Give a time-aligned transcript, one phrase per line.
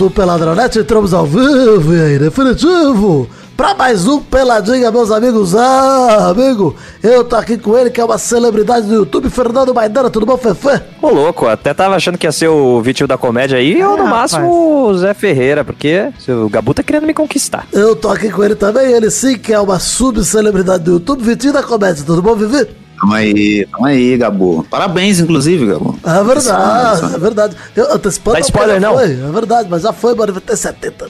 [0.00, 5.54] do Peladronete, entramos ao vivo e aí, definitivo para mais um Peladinha, meus amigos.
[5.54, 10.08] Ah, amigo, eu tô aqui com ele, que é uma celebridade do YouTube, Fernando Maidana,
[10.08, 10.80] tudo bom, Fefe?
[11.02, 13.98] Ô, louco, até tava achando que ia ser o vítima da comédia aí, é, ou
[13.98, 14.32] no rapaz.
[14.32, 17.66] máximo o Zé Ferreira, porque o Gabu tá querendo me conquistar.
[17.70, 21.52] Eu tô aqui com ele também, ele sim, que é uma subcelebridade do YouTube, Vitinho
[21.52, 22.79] da Comédia, tudo bom, Vivi?
[23.00, 24.66] Tamo aí, tamo aí, Gabu.
[24.68, 25.98] Parabéns, inclusive, Gabu.
[26.04, 27.56] É verdade, é verdade.
[27.74, 28.34] Eu antecipando.
[28.34, 28.94] Dá spoiler, não?
[28.94, 30.34] Foi, é verdade, mas já foi, mano.
[30.34, 31.08] Vai ter 70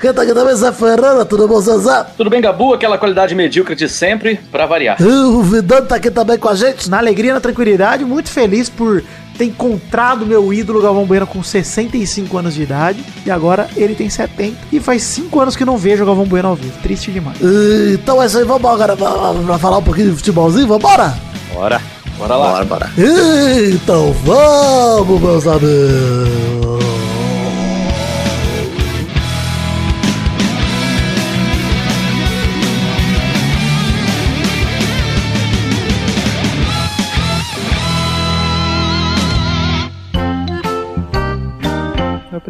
[0.00, 2.06] Quem tá aqui também, Zé Ferreira, tudo bom, Zezé?
[2.16, 2.74] Tudo bem, Gabu?
[2.74, 5.02] Aquela qualidade medíocre de sempre, pra variar.
[5.02, 6.88] o Vidano tá aqui também com a gente.
[6.88, 9.02] Na alegria, na tranquilidade, muito feliz por
[9.40, 14.10] ter encontrado meu ídolo Galvão Bueno com 65 anos de idade e agora ele tem
[14.10, 16.74] 70 e faz 5 anos que não vejo o Galvão Bueno ao vivo.
[16.82, 17.38] Triste demais.
[17.94, 21.14] Então é isso aí, vamos agora pra, falar um pouquinho de futebolzinho, vambora?
[21.54, 21.80] Bora,
[22.18, 22.52] bora lá.
[22.52, 22.90] Bora, bora.
[23.72, 26.59] Então vamos, meus amigos.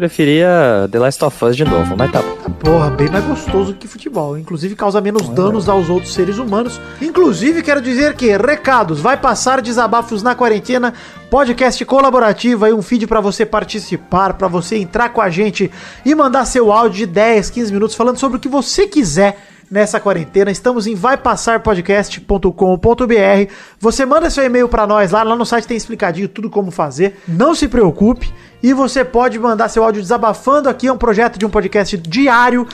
[0.01, 2.35] Preferia The Last of Us de novo, mas tá bom.
[2.43, 4.35] Ah, porra, bem mais gostoso que futebol.
[4.35, 6.81] Inclusive causa menos é danos aos outros seres humanos.
[6.99, 10.91] Inclusive, quero dizer que, recados, vai passar desabafos na quarentena,
[11.29, 15.69] podcast colaborativo aí, um feed para você participar, para você entrar com a gente
[16.03, 19.99] e mandar seu áudio de 10, 15 minutos falando sobre o que você quiser nessa
[19.99, 20.51] quarentena.
[20.51, 23.51] Estamos em vaipassarpodcast.com.br.
[23.79, 27.21] Você manda seu e-mail para nós lá, lá no site tem explicadinho tudo como fazer.
[27.25, 28.31] Não se preocupe.
[28.61, 32.67] E você pode mandar seu áudio desabafando aqui, é um projeto de um podcast diário.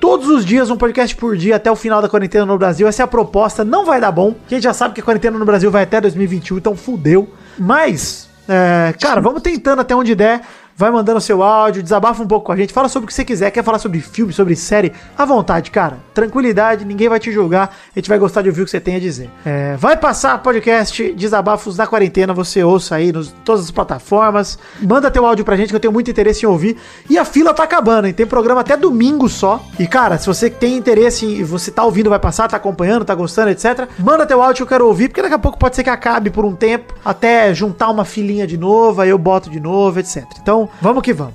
[0.00, 2.86] Todos os dias, um podcast por dia até o final da quarentena no Brasil.
[2.86, 3.64] Essa é a proposta.
[3.64, 4.34] Não vai dar bom.
[4.46, 7.28] A gente já sabe que a quarentena no Brasil vai até 2021, então fudeu.
[7.58, 10.40] Mas, é, cara, vamos tentando até onde der
[10.78, 13.24] vai mandando seu áudio, desabafa um pouco com a gente, fala sobre o que você
[13.24, 15.98] quiser, quer falar sobre filme, sobre série, à vontade, cara.
[16.14, 18.94] Tranquilidade, ninguém vai te julgar, a gente vai gostar de ouvir o que você tem
[18.94, 19.28] a dizer.
[19.44, 25.10] É, vai passar podcast Desabafos na Quarentena, você ouça aí nos todas as plataformas, manda
[25.10, 26.76] teu áudio pra gente que eu tenho muito interesse em ouvir.
[27.10, 28.12] E a fila tá acabando, hein?
[28.12, 29.60] Tem programa até domingo só.
[29.80, 33.16] E cara, se você tem interesse e você tá ouvindo, vai passar, tá acompanhando, tá
[33.16, 33.88] gostando, etc.
[33.98, 36.30] Manda teu áudio que eu quero ouvir, porque daqui a pouco pode ser que acabe
[36.30, 40.24] por um tempo, até juntar uma filinha de novo, aí eu boto de novo, etc.
[40.40, 41.34] Então, vamos que vamos.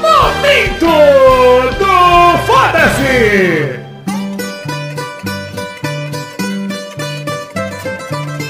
[0.00, 0.86] Momento
[1.78, 3.80] do Foda-se!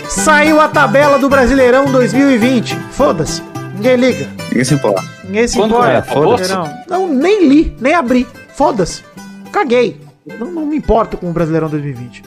[0.08, 2.74] Saiu a tabela do Brasileirão 2020.
[2.90, 3.42] Foda-se.
[3.74, 4.28] Ninguém liga.
[4.48, 5.04] Ninguém se importa.
[5.24, 5.92] Ninguém se importa.
[5.92, 6.52] É, Foda-se.
[6.88, 8.26] Não, nem li, nem abri.
[8.54, 9.04] Foda-se.
[9.52, 10.00] Caguei.
[10.38, 12.24] Não, não me importo com o Brasileirão 2020.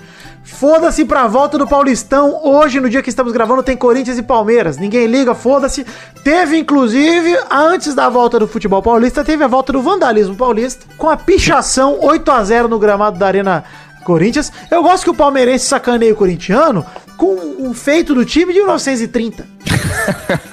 [0.54, 2.42] Foda-se pra volta do Paulistão.
[2.44, 4.78] Hoje, no dia que estamos gravando, tem Corinthians e Palmeiras.
[4.78, 5.86] Ninguém liga, foda-se.
[6.24, 11.10] Teve, inclusive, antes da volta do futebol paulista, teve a volta do vandalismo paulista, com
[11.10, 13.64] a pichação 8 a 0 no gramado da Arena
[14.04, 14.52] Corinthians.
[14.70, 16.86] Eu gosto que o palmeirense sacaneie o corintiano
[17.20, 19.46] com um feito do time de 1930.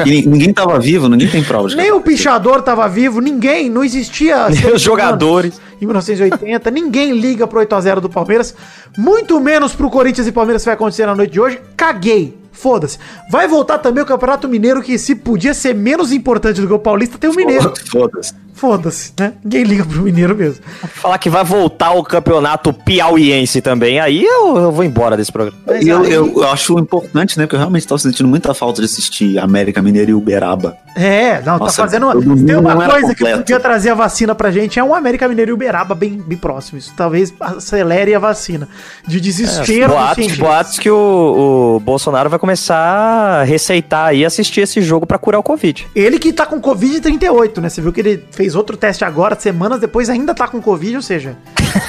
[0.04, 1.72] e ninguém tava vivo, ninguém tem prova.
[1.76, 4.48] Nem o pichador tava vivo, ninguém, não existia.
[4.50, 5.60] Nem os jogadores.
[5.80, 8.52] Em 1980, ninguém liga pro 8x0 do Palmeiras,
[8.98, 11.60] muito menos pro Corinthians e Palmeiras que vai acontecer na noite de hoje.
[11.76, 12.36] Caguei.
[12.50, 12.98] Foda-se.
[13.30, 16.78] Vai voltar também o Campeonato Mineiro, que se podia ser menos importante do que o
[16.78, 17.72] Paulista, tem o Mineiro.
[17.92, 18.32] Foda-se.
[18.56, 19.34] Foda-se, né?
[19.44, 20.64] Ninguém liga pro Mineiro mesmo.
[20.94, 25.58] Falar que vai voltar o campeonato piauiense também, aí eu, eu vou embora desse programa.
[25.66, 27.44] Eu, eu, eu, acho importante, né?
[27.44, 30.74] Porque eu realmente tava sentindo muita falta de assistir América Mineiro e Uberaba.
[30.96, 32.10] É, não, tá Nossa, tá fazendo.
[32.46, 35.54] Tem uma coisa que podia trazer a vacina pra gente, é um América Mineiro e
[35.54, 36.78] Uberaba bem, bem próximo.
[36.78, 38.66] Isso talvez acelere a vacina.
[39.06, 39.92] De desespero.
[39.92, 45.04] É, boatos, boatos que o, o Bolsonaro vai começar a receitar e assistir esse jogo
[45.04, 45.86] para curar o Covid.
[45.94, 47.68] Ele que tá com Covid 38, né?
[47.68, 51.02] Você viu que ele fez outro teste agora, semanas depois ainda tá com Covid, ou
[51.02, 51.36] seja,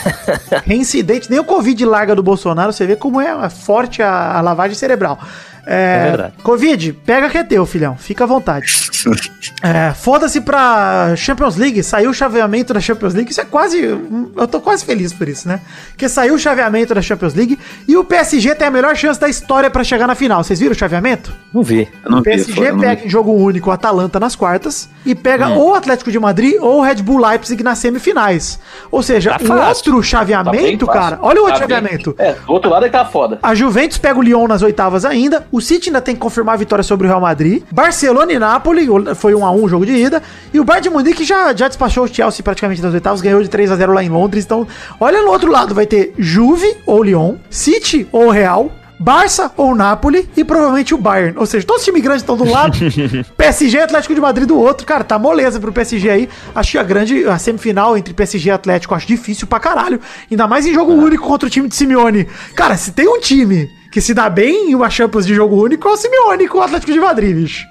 [0.65, 1.29] reincidente.
[1.29, 5.19] Nem o Covid larga do Bolsonaro, você vê como é forte a, a lavagem cerebral.
[5.67, 6.33] É, é verdade.
[6.41, 7.97] Covid, pega que é teu, filhão.
[7.97, 8.73] Fica à vontade.
[9.61, 11.83] é, Foda-se pra Champions League.
[11.83, 13.29] Saiu o chaveamento da Champions League.
[13.29, 13.81] Isso é quase.
[13.81, 15.59] Eu tô quase feliz por isso, né?
[15.89, 19.27] Porque saiu o chaveamento da Champions League e o PSG tem a melhor chance da
[19.27, 20.41] história para chegar na final.
[20.41, 21.33] Vocês viram o chaveamento?
[21.53, 21.87] Não vi.
[22.05, 25.57] Não o PSG vi, pega em jogo único o Atalanta nas quartas e pega hum.
[25.57, 28.59] ou o Atlético de Madrid ou o Red Bull Leipzig nas semifinais.
[28.89, 31.19] Ou seja, tá o outro chaveamento, tá cara.
[31.21, 32.15] Olha o outro tá chaveamento.
[32.17, 33.39] É, do outro lado é que tá foda.
[33.43, 35.45] A Juventus pega o Lyon nas oitavas ainda.
[35.57, 37.63] O City ainda tem que confirmar a vitória sobre o Real Madrid.
[37.71, 40.21] Barcelona e Nápoles, foi 1 a 1 o jogo de ida.
[40.53, 43.49] E o Bayern de Munique já, já despachou o Chelsea praticamente nas oitavas, ganhou de
[43.49, 44.45] 3 a 0 lá em Londres.
[44.45, 44.67] Então,
[44.99, 50.29] olha no outro lado, vai ter Juve ou Lyon, City ou Real, Barça ou Napoli
[50.37, 51.35] e provavelmente o Bayern.
[51.39, 52.77] Ou seja, todos os times grandes estão do lado,
[53.35, 54.85] PSG e Atlético de Madrid do outro.
[54.85, 56.29] Cara, tá moleza pro PSG aí.
[56.53, 59.99] Acho que a grande a semifinal entre PSG e Atlético acho difícil pra caralho.
[60.29, 62.27] Ainda mais em jogo único contra o time de Simeone.
[62.53, 65.87] Cara, se tem um time que se dá bem em uma Champions de jogo único,
[65.87, 67.65] é o Simeone com o Atlético de Madrid, bicho.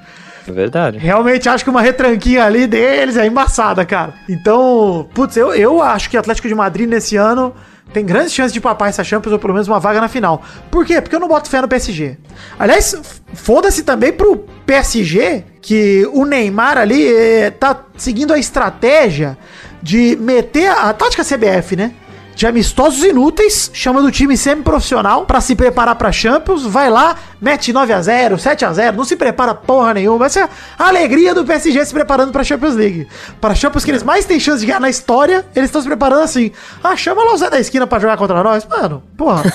[0.49, 0.99] É verdade.
[0.99, 4.13] Realmente acho que uma retranquinha ali deles é embaçada, cara.
[4.29, 7.55] Então, putz, eu, eu acho que o Atlético de Madrid nesse ano
[7.93, 10.43] tem grandes chances de papar essa Champions ou pelo menos uma vaga na final.
[10.69, 11.01] Por quê?
[11.01, 12.19] Porque eu não boto fé no PSG.
[12.59, 13.01] Aliás,
[13.33, 19.39] foda-se também pro PSG que o Neymar ali eh, tá seguindo a estratégia
[19.81, 21.93] de meter a, a tática CBF, né?
[22.37, 27.73] De amistosos inúteis, chama do time semi-profissional pra se preparar pra Champions, vai lá, mete
[27.73, 30.49] 9 a 0 7 a 0 não se prepara porra nenhuma, vai ser
[30.79, 33.07] a alegria do PSG se preparando pra Champions League.
[33.41, 36.23] Pra Champions que eles mais têm chance de ganhar na história, eles estão se preparando
[36.23, 36.51] assim.
[36.83, 38.67] Ah, chama lá o Zé da esquina pra jogar contra nós.
[38.67, 39.43] Mano, porra.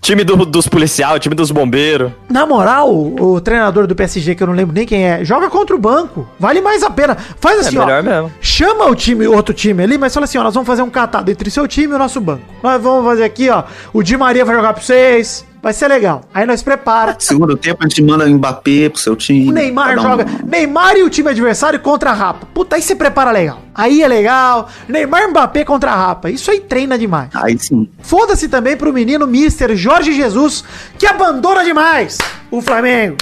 [0.00, 2.12] Time do- dos policial, time dos bombeiros.
[2.30, 5.50] Na moral, o, o treinador do PSG, que eu não lembro nem quem é, joga
[5.50, 6.28] contra o banco.
[6.38, 7.16] Vale mais a pena.
[7.40, 7.84] Faz assim, ó.
[7.84, 8.32] melhor mesmo.
[8.40, 11.28] Chama o time, outro time ali, mas fala assim, ó, nós vamos fazer um catado
[11.28, 12.42] entre seu time e o nosso banco.
[12.62, 15.44] Nós vamos fazer aqui, ó, o Di Maria vai jogar pra vocês.
[15.62, 16.22] Vai ser legal.
[16.32, 17.16] Aí nós prepara.
[17.18, 19.48] Segundo tempo, a gente manda o Mbappé pro seu time.
[19.48, 20.26] O Neymar Cada um- joga.
[20.46, 22.46] Neymar e o time adversário contra a Rapa.
[22.54, 23.60] Puta, aí você prepara legal.
[23.74, 24.68] Aí é legal.
[24.88, 26.30] Neymar e Mbappé contra a Rapa.
[26.30, 27.30] Isso aí treina demais.
[27.34, 27.88] Aí sim.
[28.00, 30.62] Foda-se também pro menino Mister Jorge Jesus,
[30.98, 32.18] que abandona demais
[32.50, 33.16] o Flamengo.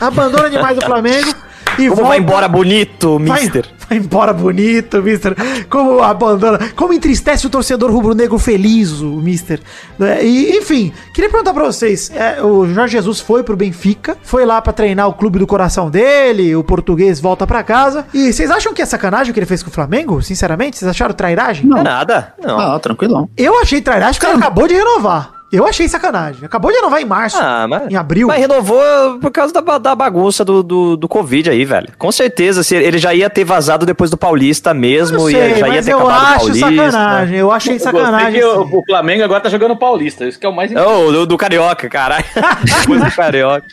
[0.00, 1.32] Abandona demais o Flamengo
[1.78, 3.64] e Como vai embora bonito, mister.
[3.66, 5.34] vai embora bonito, mister.
[5.68, 6.58] Como abandona.
[6.74, 9.60] Como entristece o torcedor rubro-negro feliz, o mister.
[9.98, 10.24] né?
[10.24, 14.60] E, enfim, queria perguntar pra vocês: é, o Jorge Jesus foi pro Benfica, foi lá
[14.60, 18.06] pra treinar o clube do coração dele, o português volta pra casa.
[18.12, 20.20] E vocês acham que é sacanagem o que ele fez com o Flamengo?
[20.22, 21.66] Sinceramente, vocês acharam trairagem?
[21.66, 22.34] Não é nada.
[22.42, 22.58] Não.
[22.58, 23.28] Ah, tranquilão.
[23.36, 25.37] Eu achei trairagem porque ele acabou de renovar.
[25.50, 26.44] Eu achei sacanagem.
[26.44, 27.38] Acabou de renovar em março.
[27.40, 28.28] Ah, mas, em abril.
[28.28, 31.88] Mas renovou por causa da, da bagunça do, do, do Covid aí, velho.
[31.98, 35.32] Com certeza, se ele já ia ter vazado depois do Paulista Eu mesmo, não e
[35.32, 36.68] sei, já ia ter eu acabado o acho Paulista.
[36.90, 37.36] sacanagem.
[37.38, 38.32] Eu achei Eu sacanagem.
[38.40, 38.76] que o, assim.
[38.76, 40.26] o Flamengo agora tá jogando Paulista.
[40.26, 42.24] Isso que é o mais Ô, do, do Carioca, caralho.
[42.62, 43.66] Depois do Carioca.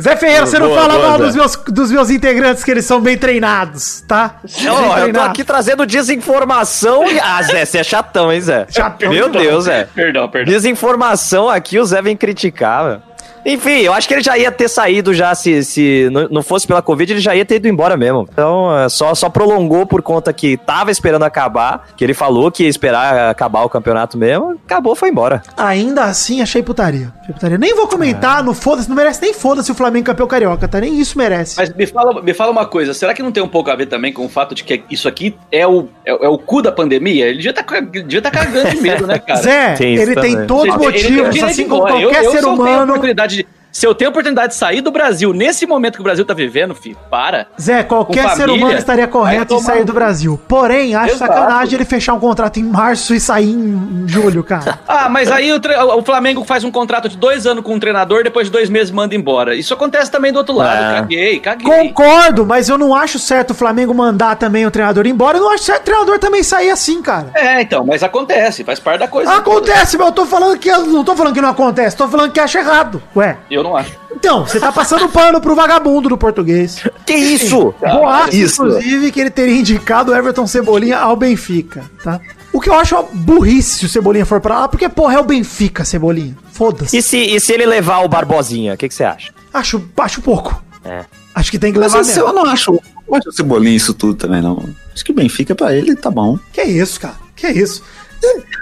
[0.00, 1.24] Zé Ferreira, você não Boa, fala boa, mal Zé.
[1.24, 4.36] dos meus, dos meus integrantes, que eles são bem treinados, tá?
[4.70, 7.18] Ó, eu tô aqui trazendo desinformação e...
[7.20, 8.66] Ah, Zé, você é chatão, hein, Zé?
[8.70, 9.10] Chatão.
[9.10, 9.88] Meu Deus, Zé.
[9.94, 10.52] Perdão, perdão.
[10.52, 13.02] Desinformação aqui, o Zé vem criticar, velho.
[13.44, 16.80] Enfim, eu acho que ele já ia ter saído já, se, se não- fosse pela
[16.82, 18.28] Covid, ele já ia ter ido embora mesmo.
[18.32, 22.62] Então, é, só, só prolongou por conta que tava esperando acabar, que ele falou que
[22.64, 25.42] ia esperar acabar o campeonato mesmo, acabou, foi embora.
[25.56, 27.12] Ainda assim, achei putaria.
[27.22, 27.58] Achei putaria.
[27.58, 30.80] Nem vou comentar, não foda-se, não merece nem foda-se o Flamengo campeão carioca, tá?
[30.80, 31.56] Nem isso merece.
[31.58, 33.86] Mas me fala, me fala uma coisa, será que não tem um pouco a ver
[33.86, 36.72] também com o fato de que isso aqui é o, é, é o cu da
[36.72, 37.26] pandemia?
[37.26, 39.40] Ele devia tá, devia tá cagando de medo, né, cara?
[39.40, 40.46] Zé, Tem ele tem também.
[40.46, 41.94] todos os tem motivos, assim como embora.
[42.02, 42.92] Eu- qualquer eu, ser se eu tenho a humano.
[42.92, 43.33] oportunidade de-
[43.74, 46.32] se eu tenho a oportunidade de sair do Brasil nesse momento que o Brasil tá
[46.32, 47.48] vivendo, filho, para.
[47.60, 50.40] Zé, qualquer Com ser família, humano estaria correto em sair do Brasil.
[50.46, 51.32] Porém, acho Exato.
[51.32, 54.78] sacanagem ele fechar um contrato em março e sair em julho, cara.
[54.96, 57.80] Ah, mas aí o, tre- o Flamengo faz um contrato de dois anos com um
[57.80, 59.56] treinador, depois de dois meses manda embora.
[59.56, 60.94] Isso acontece também do outro lado.
[60.94, 61.00] É.
[61.00, 61.66] Caguei, caguei.
[61.88, 65.38] Concordo, mas eu não acho certo o Flamengo mandar também o treinador embora.
[65.38, 67.26] Eu não acho certo o treinador também sair assim, cara.
[67.34, 69.32] É, então, mas acontece, faz parte da coisa.
[69.32, 72.30] Acontece, mas eu tô falando que eu não tô falando que não acontece, tô falando
[72.30, 73.02] que acha errado.
[73.16, 73.36] Ué.
[73.50, 73.92] Eu não acho.
[74.14, 76.82] Então, você tá passando pano pro vagabundo do português.
[77.04, 77.74] Que isso?
[77.80, 78.62] Boato, isso.
[78.64, 82.18] inclusive, que ele teria indicado o Everton Cebolinha ao Benfica, tá?
[82.50, 85.18] O que eu acho uma burrice se o Cebolinha for pra lá, porque, porra, é
[85.18, 86.34] o Benfica, Cebolinha.
[86.50, 86.96] Foda-se.
[86.96, 89.34] E se, e se ele levar o Barbosinha, o que, que você acha?
[89.52, 90.62] Acho, acho pouco.
[90.82, 91.04] É.
[91.34, 92.80] Acho que tem que Mas levar esse eu não acho.
[93.06, 94.66] Eu acho o Cebolinha isso tudo também, não.
[94.94, 96.38] Acho que o Benfica pra ele tá bom.
[96.52, 97.16] Que isso, cara?
[97.36, 97.82] Que isso?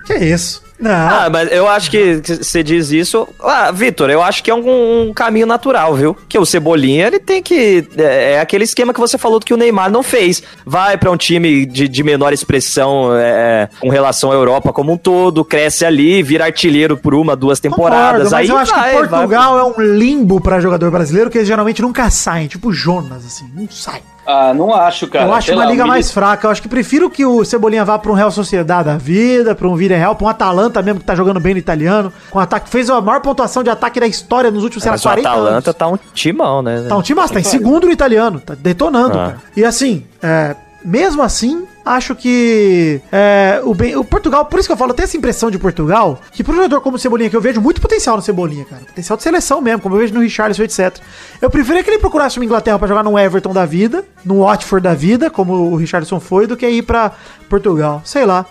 [0.07, 0.62] Que isso?
[0.83, 0.90] Não.
[0.90, 3.28] Ah, mas eu acho que você diz isso.
[3.40, 6.16] Ah, Vitor, eu acho que é um, um caminho natural, viu?
[6.28, 7.87] Que o Cebolinha, ele tem que.
[7.97, 10.42] É, é aquele esquema que você falou que o Neymar não fez.
[10.66, 14.97] Vai pra um time de, de menor expressão é, com relação à Europa como um
[14.97, 18.25] todo, cresce ali, vira artilheiro por uma, duas temporadas.
[18.25, 19.09] Concordo, mas aí eu acho vai, que vai.
[19.09, 23.49] Portugal é um limbo pra jogador brasileiro que eles geralmente nunca saem, tipo Jonas, assim,
[23.54, 24.02] não sai.
[24.26, 25.25] Ah, não acho, cara.
[25.26, 26.47] eu acho Sei uma lá, liga o mais Mili- fraca.
[26.47, 29.69] Eu acho que prefiro que o Cebolinha vá pra um Real Sociedade da vida, pra
[29.69, 32.69] um Vila Real, pra um Atalanta mesmo que tá jogando bem no italiano, com ataque
[32.71, 35.29] fez a maior pontuação de ataque da história nos últimos, sei lá, Mas o 40
[35.29, 35.75] Atalanta anos.
[35.79, 36.87] tá um timão, né?
[36.88, 39.26] Tá um time massa, tá em segundo no italiano, tá detonando, Ah.
[39.26, 39.37] cara.
[39.57, 44.73] E assim, é, mesmo assim, acho que é, o, Ben- o Portugal, por isso que
[44.73, 47.41] eu falo, tem essa impressão de Portugal, que pro jogador como o Cebolinha, que eu
[47.41, 48.83] vejo muito potencial no Cebolinha, cara.
[48.85, 50.97] Potencial de seleção mesmo, como eu vejo no Richarlison, etc.
[51.41, 54.83] Eu preferia que ele procurasse uma Inglaterra pra jogar no Everton da vida, no Watford
[54.85, 57.12] da vida, como o Richarlison foi, do que ir pra
[57.49, 58.01] Portugal.
[58.05, 58.47] Sei lá.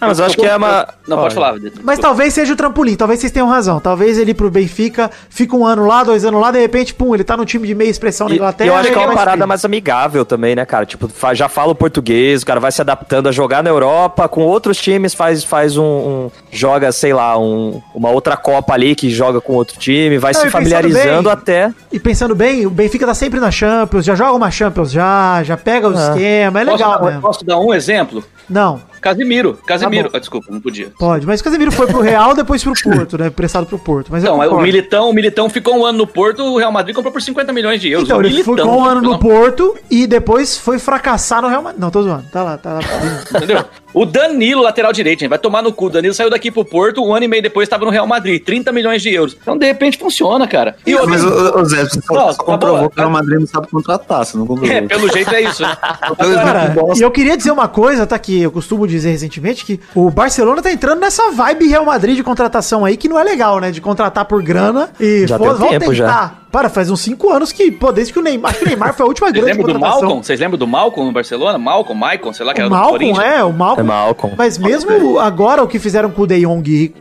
[0.00, 0.86] Ah, mas eu acho que é uma.
[1.08, 1.52] Não, pode falar.
[1.52, 1.80] Vitor.
[1.82, 3.80] Mas talvez seja o trampolim, talvez vocês tenham razão.
[3.80, 7.14] Talvez ele ir pro Benfica, fica um ano lá, dois anos lá, de repente, pum,
[7.14, 8.68] ele tá no time de meia expressão na E- Inglaterra.
[8.68, 10.84] eu acho que é ele uma vai parada mais amigável também, né, cara?
[10.84, 14.42] Tipo, já fala o português, o cara vai se adaptando a jogar na Europa, com
[14.42, 19.08] outros times faz, faz um, um- joga, sei lá, um- uma outra Copa ali que
[19.08, 21.72] joga com outro time, vai Não, se e familiarizando bem- até.
[21.90, 25.56] E pensando bem, o Benfica tá sempre na Champions, já joga uma Champions já, já
[25.56, 26.10] pega o Ah.
[26.10, 27.20] esquema, é Posso, legal dar, mesmo.
[27.22, 28.22] posso dar um exemplo?
[28.48, 29.58] Não, Casimiro.
[29.66, 30.10] Casimiro.
[30.10, 30.92] Tá ah, desculpa, não podia.
[30.98, 31.26] pode.
[31.26, 33.30] Mas o Casemiro foi pro Real, depois pro Porto, né?
[33.30, 34.08] Prestado pro Porto.
[34.10, 34.60] Mas Então, o.
[34.60, 37.80] Militão, o Militão ficou um ano no Porto, o Real Madrid comprou por 50 milhões
[37.80, 38.08] de euros.
[38.08, 41.62] Então, O ele Militão, ficou um ano no Porto e depois foi fracassar no Real
[41.62, 41.80] Madrid.
[41.80, 42.24] Não, tô zoando.
[42.30, 42.80] Tá lá, tá lá.
[43.36, 43.64] Entendeu?
[43.96, 45.86] O Danilo, lateral direito, gente, vai tomar no cu.
[45.86, 48.44] O Danilo saiu daqui pro Porto, um ano e meio depois estava no Real Madrid,
[48.44, 49.34] 30 milhões de euros.
[49.40, 50.76] Então, de repente, funciona, cara.
[50.86, 52.90] E Mas, ô, Zé, você só, só tá comprovou boa.
[52.90, 54.70] que o Real Madrid não sabe contratar, você não comprovou.
[54.70, 55.74] É, pelo jeito é isso, né?
[55.80, 58.18] Cara, e eu queria dizer uma coisa, tá?
[58.18, 62.22] Que eu costumo dizer recentemente que o Barcelona tá entrando nessa vibe Real Madrid de
[62.22, 63.70] contratação aí, que não é legal, né?
[63.70, 66.34] De contratar por grana e Já pô, tem vamos tempo já.
[66.52, 69.04] Para, faz uns 5 anos que, pô, desde que o Neymar, que o Neymar foi
[69.04, 69.80] a última Vocês grande lembram do.
[69.80, 70.22] Malcolm?
[70.22, 71.58] Vocês lembram do Malcolm no Barcelona?
[71.58, 73.38] Malcolm, Maicon, sei lá, que O era do Malcolm, Corinthians.
[73.40, 73.85] é, o Malcolm.
[73.86, 74.34] É Malcolm.
[74.36, 76.94] Mas mesmo agora o que fizeram com o De Jong,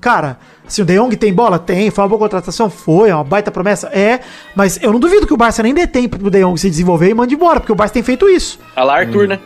[0.00, 1.58] cara, assim, o De Jong tem bola?
[1.58, 1.90] Tem.
[1.90, 2.70] Foi uma boa contratação?
[2.70, 3.10] Foi.
[3.10, 3.88] É uma baita promessa?
[3.88, 4.20] É.
[4.54, 7.08] Mas eu não duvido que o Barça nem dê tempo pro De Jong se desenvolver
[7.10, 8.58] e mande embora, porque o Barça tem feito isso.
[8.76, 9.38] A lá Arthur, né?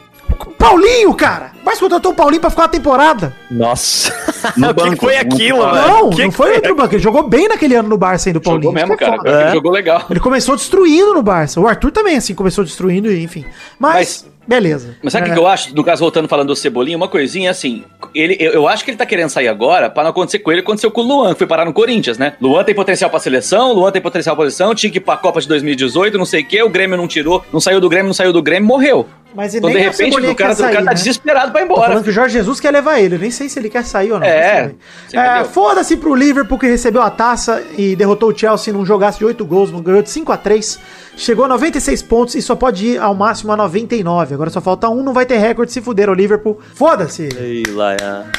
[0.58, 1.52] Paulinho, cara!
[1.60, 3.34] O Barça contratou o Paulinho pra ficar uma temporada.
[3.50, 4.12] Nossa.
[4.56, 5.86] No o que foi aquilo, velho?
[5.86, 6.92] Não, Que não que foi outro banco.
[6.96, 8.64] Ele jogou bem naquele ano no Barça ainda, o Paulinho.
[8.64, 9.18] Jogou mesmo, que é cara.
[9.18, 9.42] foda.
[9.42, 10.04] Ele Jogou legal.
[10.10, 11.60] Ele começou destruindo no Barça.
[11.60, 13.44] O Arthur também, assim, começou destruindo, e enfim.
[13.78, 14.96] Mas, beleza.
[15.02, 15.34] Mas sabe o É.
[15.34, 15.74] que eu acho?
[15.74, 17.84] No caso, voltando falando do Cebolinha, uma coisinha assim.
[18.14, 20.60] Ele, eu, eu acho que ele tá querendo sair agora pra não acontecer com ele,
[20.60, 22.34] aconteceu com o Luan, que foi parar no Corinthians, né?
[22.40, 25.40] Luan tem potencial pra seleção, Luan tem potencial pra seleção, tinha que ir pra Copa
[25.40, 28.14] de 2018, não sei o quê, o Grêmio não tirou, não saiu do Grêmio, não
[28.14, 29.06] saiu do Grêmio, morreu.
[29.34, 30.94] Mas Então, de repente, o cara, quer o cara sair, tá né?
[30.94, 31.88] desesperado pra ir Tô embora.
[31.88, 33.16] falando que o Jorge Jesus quer levar ele.
[33.16, 34.26] Eu nem sei se ele quer sair ou não.
[34.26, 34.72] É,
[35.12, 35.44] É?
[35.44, 39.44] Foda-se pro Liverpool que recebeu a taça e derrotou o Chelsea num jogaço de 8
[39.44, 40.78] gols, ganhou de 5 a 3
[41.16, 44.34] Chegou a 96 pontos e só pode ir ao máximo a 99.
[44.34, 46.58] Agora só falta um, não vai ter recorde se fuder o Liverpool.
[46.74, 47.28] Foda-se.
[47.36, 47.62] É.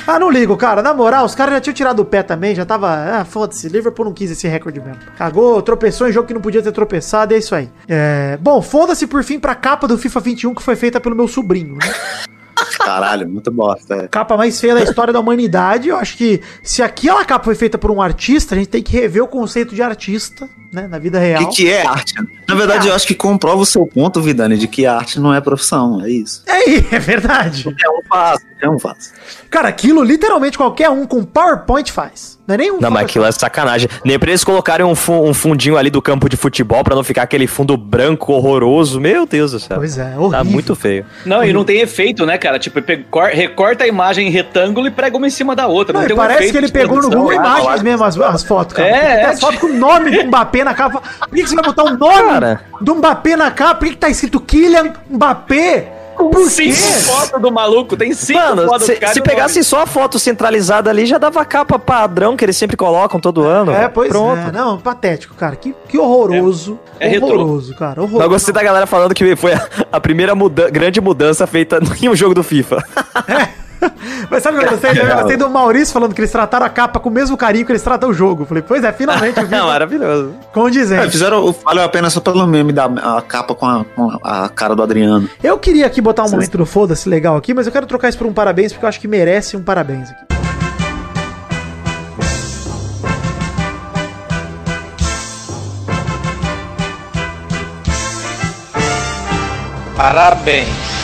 [0.08, 0.82] Ah, não ligo, cara.
[0.82, 2.90] Na moral, os caras já tinham tirado o pé também, já tava.
[2.90, 3.70] Ah, foda-se.
[3.70, 4.98] Liverpool não quis esse recorde mesmo.
[5.18, 7.70] Cagou, tropeçou em jogo que não podia ter tropeçado, é isso aí.
[7.88, 8.38] É...
[8.42, 11.76] Bom, foda-se por fim pra capa do FIFA 21 que foi feita pelo meu sobrinho,
[11.76, 11.94] né?
[12.78, 13.96] Caralho, muito bosta.
[13.96, 14.08] É.
[14.10, 15.88] capa mais feia da história da humanidade.
[15.88, 18.92] Eu acho que se aquela capa foi feita por um artista, a gente tem que
[18.92, 21.48] rever o conceito de artista, né, na vida O real.
[21.50, 22.14] que, que é arte?
[22.48, 25.40] Na verdade, eu acho que comprova o seu ponto, Vidani, de que arte não é
[25.40, 26.44] profissão, é isso.
[26.48, 27.66] É, é verdade.
[27.84, 29.14] É um faz, é um faz.
[29.50, 32.34] Cara, aquilo literalmente qualquer um com PowerPoint faz.
[32.46, 33.88] Não é nem um Não, mas aquilo é sacanagem.
[34.04, 37.04] Nem pra eles colocarem um, fu- um fundinho ali do campo de futebol pra não
[37.04, 39.00] ficar aquele fundo branco horroroso.
[39.00, 39.78] Meu Deus do céu.
[39.78, 40.46] Pois é, Tá horrível.
[40.46, 41.06] muito feio.
[41.26, 42.60] Não, e não tem efeito, né, cara?
[42.60, 42.82] Tipo,
[43.32, 45.94] recorta a imagem em retângulo e prega uma em cima da outra.
[45.98, 47.10] Não, Não, um parece efeito que ele pegou no.
[47.10, 48.90] Google Ah, Imagens mesmo as, as fotos, cara.
[48.90, 51.02] É, é, as fotos com o nome do Mbappé na capa.
[51.20, 52.62] Por que, que você vai botar o nome Cara.
[52.82, 53.76] do Mbappé na capa?
[53.76, 56.00] Por que, que tá escrito Kylian Mbappé?
[56.16, 56.72] Por quê?
[56.72, 59.64] Cinco fotos do maluco, tem cinco Mano, fotos se, do cara se pegasse nome.
[59.64, 63.42] só a foto centralizada ali, já dava a capa padrão que eles sempre colocam todo
[63.44, 63.72] ano.
[63.72, 64.38] É, pois Pronto.
[64.38, 64.52] é.
[64.52, 65.56] Não, patético, cara.
[65.56, 66.80] Que, que horroroso.
[67.00, 67.30] É- é retrô.
[67.30, 68.00] horroroso, cara.
[68.00, 68.24] Horroroso.
[68.24, 72.08] Eu gostei da galera falando que foi a, a primeira muda- grande mudança feita em
[72.08, 72.78] um jogo do FIFA.
[74.30, 74.92] Mas sabe o que eu gostei?
[75.02, 77.72] Eu gostei do Maurício falando que eles trataram a capa com o mesmo carinho que
[77.72, 78.44] eles tratam o jogo.
[78.44, 80.34] Eu Falei, pois é, finalmente eu vi Não, maravilhoso.
[80.42, 81.10] É, condizente.
[81.12, 84.50] fizeram, o- valeu a pena só pelo meme da a capa com a, com a
[84.50, 85.30] cara do Adriano.
[85.44, 88.18] Eu queria aqui botar um momento do foda-se legal aqui, mas eu quero trocar isso
[88.18, 90.24] por um parabéns, porque eu acho que merece um parabéns aqui.
[99.96, 101.03] Parabéns.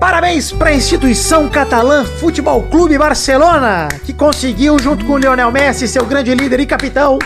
[0.00, 6.06] Parabéns para a instituição catalã Futebol Clube Barcelona, que conseguiu, junto com Lionel Messi, seu
[6.06, 7.18] grande líder e capitão,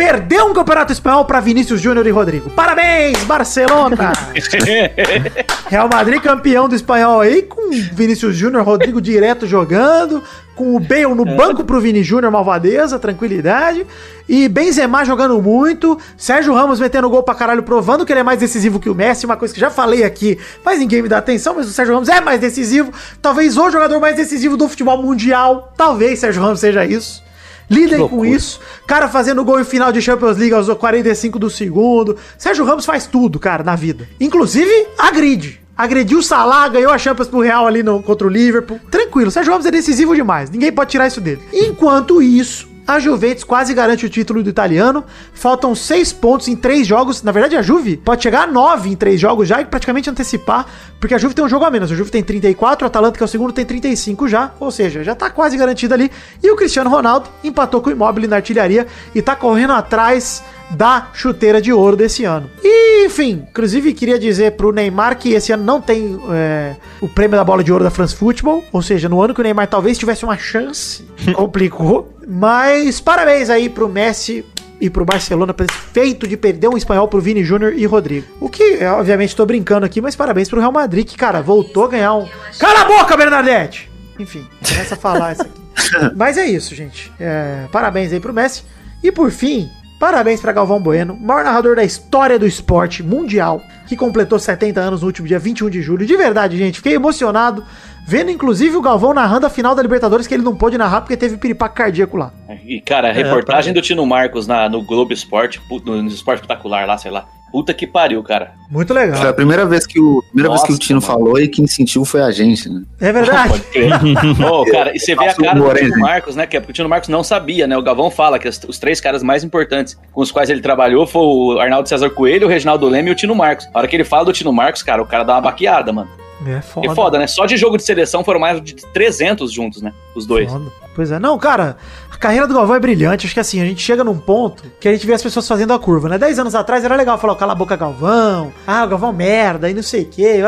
[0.00, 2.48] perder um campeonato espanhol para Vinícius Júnior e Rodrigo.
[2.48, 4.14] Parabéns, Barcelona!
[5.68, 10.22] Real Madrid campeão do espanhol aí, com Vinícius Júnior, Rodrigo direto jogando,
[10.56, 13.86] com o Bale no banco pro Vini Júnior, malvadeza, tranquilidade.
[14.26, 18.40] E Benzema jogando muito, Sérgio Ramos metendo gol pra caralho, provando que ele é mais
[18.40, 21.54] decisivo que o Messi, uma coisa que já falei aqui, mas ninguém me dá atenção,
[21.54, 22.90] mas o Sérgio Ramos é mais decisivo,
[23.20, 27.22] talvez o jogador mais decisivo do futebol mundial, talvez Sérgio Ramos seja isso.
[27.70, 28.60] Lidem com isso.
[28.86, 32.16] Cara fazendo gol em final de Champions League aos 45 do segundo.
[32.36, 34.08] Sérgio Ramos faz tudo, cara, na vida.
[34.18, 35.60] Inclusive, agride.
[35.76, 38.78] Agrediu o Salah, ganhou a Champions pro Real ali no, contra o Liverpool.
[38.90, 40.50] Tranquilo, Sérgio Ramos é decisivo demais.
[40.50, 41.40] Ninguém pode tirar isso dele.
[41.52, 45.04] Enquanto isso, A Juventus quase garante o título do italiano.
[45.32, 47.22] Faltam seis pontos em três jogos.
[47.22, 50.66] Na verdade, a Juve pode chegar a nove em três jogos já e praticamente antecipar,
[50.98, 51.92] porque a Juve tem um jogo a menos.
[51.92, 54.52] A Juve tem 34, o Atalanta, que é o segundo, tem 35 já.
[54.58, 56.10] Ou seja, já tá quase garantido ali.
[56.42, 61.08] E o Cristiano Ronaldo empatou com o Immobile na artilharia e tá correndo atrás da
[61.12, 62.50] chuteira de ouro desse ano.
[62.62, 67.36] E, enfim, inclusive queria dizer pro Neymar que esse ano não tem é, o prêmio
[67.36, 69.98] da bola de ouro da France Football, ou seja, no ano que o Neymar talvez
[69.98, 72.14] tivesse uma chance, complicou.
[72.26, 74.44] Mas parabéns aí pro Messi
[74.80, 78.26] e pro Barcelona esse feito de perder um espanhol pro Vini Júnior e Rodrigo.
[78.40, 81.84] O que, é, obviamente, tô brincando aqui, mas parabéns pro Real Madrid, que, cara, voltou
[81.84, 82.26] a ganhar um.
[82.58, 83.90] Cala a boca, Bernadette!
[84.18, 85.60] Enfim, começa a falar isso aqui.
[86.14, 87.10] Mas é isso, gente.
[87.18, 88.64] É, parabéns aí pro Messi.
[89.02, 93.94] E por fim, parabéns pra Galvão Bueno, maior narrador da história do esporte mundial, que
[93.94, 96.06] completou 70 anos no último dia 21 de julho.
[96.06, 97.62] De verdade, gente, fiquei emocionado
[98.06, 101.16] vendo inclusive o Galvão narrando a final da Libertadores que ele não pôde narrar porque
[101.16, 102.32] teve piripaque cardíaco lá.
[102.64, 106.86] E, cara, a reportagem do Tino Marcos na, no Globo Esporte, no, no Esporte Espetacular
[106.86, 107.26] lá, sei lá.
[107.50, 108.52] Puta que pariu, cara.
[108.70, 109.28] Muito Foi legal.
[109.28, 111.12] a primeira vez que o, primeira vez que o Nossa, Tino mano.
[111.12, 112.82] falou e quem sentiu foi a gente, né?
[113.00, 113.48] É verdade.
[113.48, 113.92] Pode crer.
[114.46, 115.74] Ô, cara, e você vê a Nossa, cara do.
[115.74, 116.46] Tino Marcos, né?
[116.46, 117.76] Que é porque o Tino Marcos não sabia, né?
[117.76, 121.22] O Galvão fala que os três caras mais importantes com os quais ele trabalhou foi
[121.22, 123.66] o Arnaldo César Coelho, o Reginaldo Leme e o Tino Marcos.
[123.74, 126.10] A hora que ele fala do Tino Marcos, cara, o cara dá uma baqueada, mano.
[126.46, 126.86] É foda.
[126.86, 127.26] E foda, né?
[127.26, 129.92] Só de jogo de seleção foram mais de 300 juntos, né?
[130.14, 130.50] Os dois.
[130.50, 130.70] Foda.
[130.94, 131.18] Pois é.
[131.18, 131.76] Não, cara,
[132.20, 133.26] carreira do Galvão é brilhante.
[133.26, 135.72] Acho que assim, a gente chega num ponto que a gente vê as pessoas fazendo
[135.72, 136.18] a curva, né?
[136.18, 138.52] Dez anos atrás era legal falar, cala a boca, Galvão.
[138.66, 140.40] Ah, o Galvão merda e não sei o quê.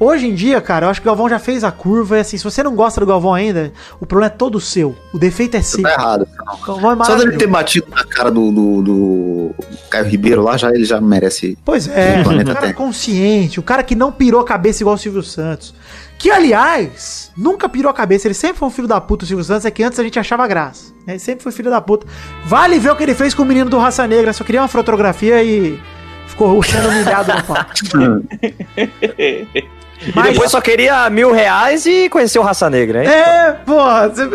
[0.00, 2.16] Hoje em dia, cara, eu acho que o Galvão já fez a curva.
[2.16, 4.96] E assim, se você não gosta do Galvão ainda, o problema é todo seu.
[5.12, 5.82] O defeito é seu.
[5.82, 6.26] Tá errado.
[6.26, 9.54] É Só dele ter batido na cara do, do, do
[9.90, 11.58] Caio Ribeiro lá, já, ele já merece.
[11.64, 12.72] Pois é, O cara tem.
[12.72, 15.74] consciente, o cara que não pirou a cabeça igual o Silvio Santos.
[16.18, 19.44] Que, aliás, nunca pirou a cabeça, ele sempre foi um filho da puta, o Silvio
[19.44, 20.92] Santos, é que antes a gente achava graça.
[21.06, 21.12] né?
[21.12, 22.06] Ele sempre foi filho da puta.
[22.44, 24.66] Vale ver o que ele fez com o menino do Raça Negra, só queria uma
[24.68, 25.78] fotografia e
[26.26, 27.70] ficou sendo humilhado no palco.
[30.00, 33.10] E depois só queria mil reais e conheceu Raça Negra, hein?
[33.10, 33.80] É, pô,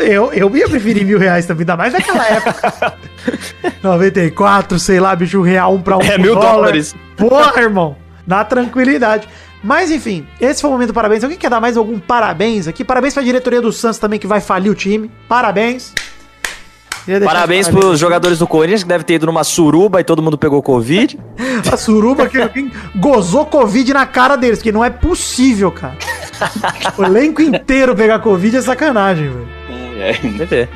[0.02, 2.94] eu, eu ia preferir mil reais também, ainda mais naquela época.
[3.82, 6.02] 94, sei lá, bicho, real um pra um.
[6.02, 6.52] É, mil dólar.
[6.52, 6.94] dólares.
[7.16, 7.96] Porra, irmão.
[8.28, 9.26] Na tranquilidade.
[9.64, 11.24] Mas enfim, esse foi o momento do parabéns.
[11.24, 12.84] Alguém quer dar mais algum parabéns aqui?
[12.84, 15.10] Parabéns pra diretoria do Santos também, que vai falir o time.
[15.28, 15.94] Parabéns.
[17.26, 20.38] Parabéns os pros jogadores do Corinthians que deve ter ido numa suruba e todo mundo
[20.38, 21.20] pegou Covid.
[21.72, 22.40] A suruba que
[22.96, 25.98] gozou Covid na cara deles, porque não é possível, cara.
[26.98, 29.48] o elenco inteiro pegar Covid é sacanagem, velho.
[29.98, 30.12] É,
[30.56, 30.68] é.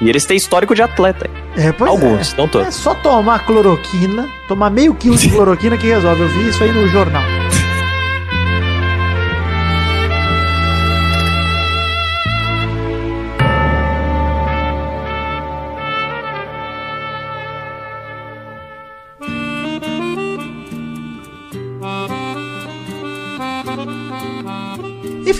[0.00, 1.28] E eles têm histórico de atleta.
[1.56, 2.36] É, pois Alguns, é.
[2.36, 2.68] não todos.
[2.68, 6.22] É só tomar cloroquina, tomar meio quilo de cloroquina que resolve.
[6.22, 7.22] Eu vi isso aí no jornal.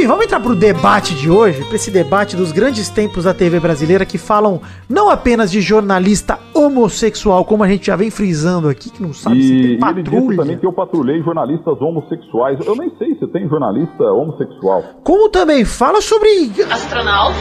[0.00, 3.60] Enfim, vamos entrar pro debate de hoje, pra esse debate dos grandes tempos da TV
[3.60, 4.58] brasileira que falam
[4.88, 9.42] não apenas de jornalista homossexual, como a gente já vem frisando aqui, que não sabe
[9.42, 10.36] se E tem ele disse patrulha.
[10.38, 12.58] também que eu patrulhei jornalistas homossexuais.
[12.64, 14.82] Eu nem sei se tem jornalista homossexual.
[15.04, 17.36] Como também fala sobre Astronauta?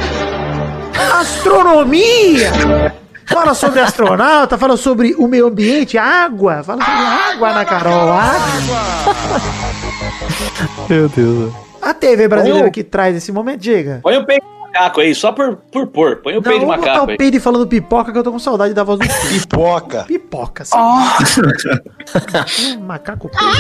[1.22, 2.52] astronomia.
[3.26, 6.62] Fala sobre astronauta, fala sobre o meio ambiente, água.
[6.62, 9.16] Fala sobre água, Ana Carol, água.
[10.90, 11.69] Meu Deus.
[11.90, 12.72] A TV brasileira Oh.
[12.72, 14.00] que traz esse momento, diga.
[14.04, 16.18] Põe o peito de macaco aí, só por, por pôr.
[16.18, 17.18] Põe o peito de vou botar macaco o aí.
[17.18, 20.04] peido falando pipoca que eu tô com saudade da voz do Pipoca.
[20.04, 20.06] Pipoca.
[20.06, 20.78] Pipoca, sim.
[22.78, 23.56] Hum, Macaco peido.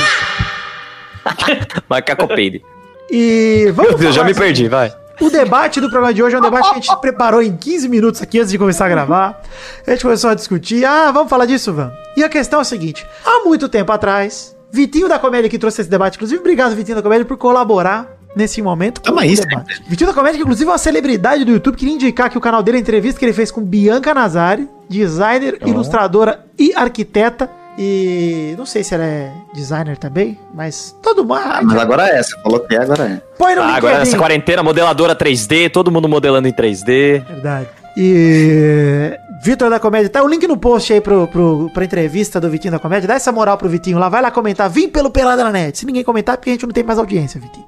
[1.89, 2.63] Macaco peide.
[3.11, 4.93] E vamos Meu Deus, já me assim, perdi, vai.
[5.19, 7.89] O debate do programa de hoje é um debate que a gente preparou em 15
[7.89, 9.41] minutos aqui antes de começar a gravar.
[9.85, 10.85] A gente começou a discutir.
[10.85, 11.93] Ah, vamos falar disso, vamos.
[12.15, 15.81] E a questão é a seguinte: há muito tempo atrás, Vitinho da Comédia que trouxe
[15.81, 19.01] esse debate, inclusive, obrigado, Vitinho da Comédia, por colaborar nesse momento.
[19.01, 19.81] com Tamo o aí debate.
[19.87, 22.61] Vitinho da Comédia, que inclusive é uma celebridade do YouTube, queria indicar que o canal
[22.63, 27.49] dele é a entrevista que ele fez com Bianca Nazari, designer, ilustradora e arquiteta.
[27.81, 31.35] E não sei se ela é designer também, mas todo mundo.
[31.41, 33.21] Ah, mas agora é, você falou que é, agora é.
[33.37, 33.99] Põe no Ah, agora LinkedIn.
[33.99, 37.23] nessa quarentena, modeladora 3D, todo mundo modelando em 3D.
[37.25, 37.67] Verdade.
[37.95, 39.13] E.
[39.41, 42.73] Vitor da Comédia, tá o link no post aí pro, pro, pra entrevista do Vitinho
[42.73, 43.07] da Comédia.
[43.07, 44.69] Dá essa moral pro Vitinho lá, vai lá comentar.
[44.69, 45.77] Vim pelo Pelada na Net.
[45.77, 47.65] Se ninguém comentar, é porque a gente não tem mais audiência, Vitinho.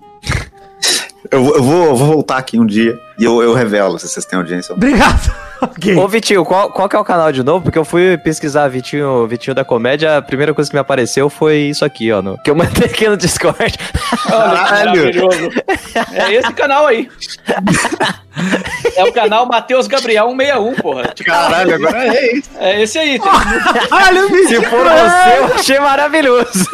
[1.29, 4.07] Eu, vou- eu vou, eu vou voltar aqui um dia e eu, eu revelo se
[4.07, 4.73] vocês têm audiência.
[4.73, 5.31] Obrigado.
[5.61, 5.95] ok.
[5.95, 7.63] Ô, Vitinho, qual, qual que é o canal de novo?
[7.63, 11.57] Porque eu fui pesquisar Vitinho, Vitinho da Comédia, a primeira coisa que me apareceu foi
[11.57, 12.21] isso aqui, ó.
[12.21, 13.77] No, que eu mandei aqui no Discord.
[14.31, 15.51] Olha Caralho.
[16.13, 17.07] É esse canal aí.
[18.95, 21.03] É o canal Matheus Gabriel 161, porra.
[21.13, 22.49] Tipo, Caralho, agora é isso.
[22.59, 23.19] é esse aí.
[23.91, 26.65] Olha o Se for você, eu achei maravilhoso.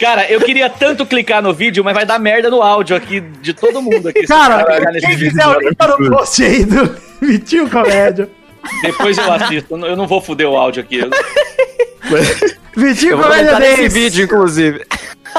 [0.00, 3.54] Cara, eu queria tanto clicar no vídeo, mas vai dar merda no áudio aqui de
[3.54, 4.20] todo mundo aqui.
[4.22, 8.28] se Cara, nesse quem quiser o link tá no post aí do Vitinho Comédia.
[8.82, 9.76] Depois eu assisto.
[9.86, 11.00] Eu não vou fuder o áudio aqui.
[12.76, 13.92] Vitinho Eu vou Comédia Days.
[13.92, 14.84] vídeo, inclusive.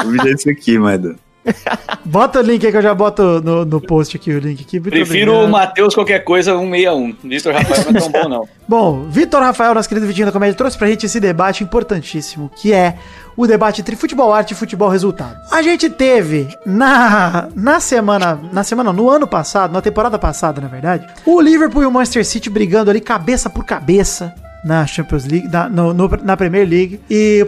[0.03, 1.15] O vídeo é esse aqui, mano.
[2.05, 4.79] Bota o link aí que eu já boto no, no post aqui, o link aqui.
[4.79, 5.47] Prefiro obrigado.
[5.47, 7.15] o Matheus qualquer coisa 161.
[7.23, 8.49] Vitor Rafael não é tão bom, não.
[8.67, 12.71] Bom, Vitor Rafael, nosso querido Vitinho da Comédia, trouxe pra gente esse debate importantíssimo, que
[12.73, 12.95] é
[13.35, 15.35] o debate entre futebol arte e futebol resultado.
[15.51, 20.67] A gente teve na, na semana, na semana, no ano passado, na temporada passada, na
[20.69, 25.47] verdade, o Liverpool e o Manchester City brigando ali cabeça por cabeça na Champions League,
[25.49, 27.01] na, no- no- na Premier League.
[27.09, 27.45] E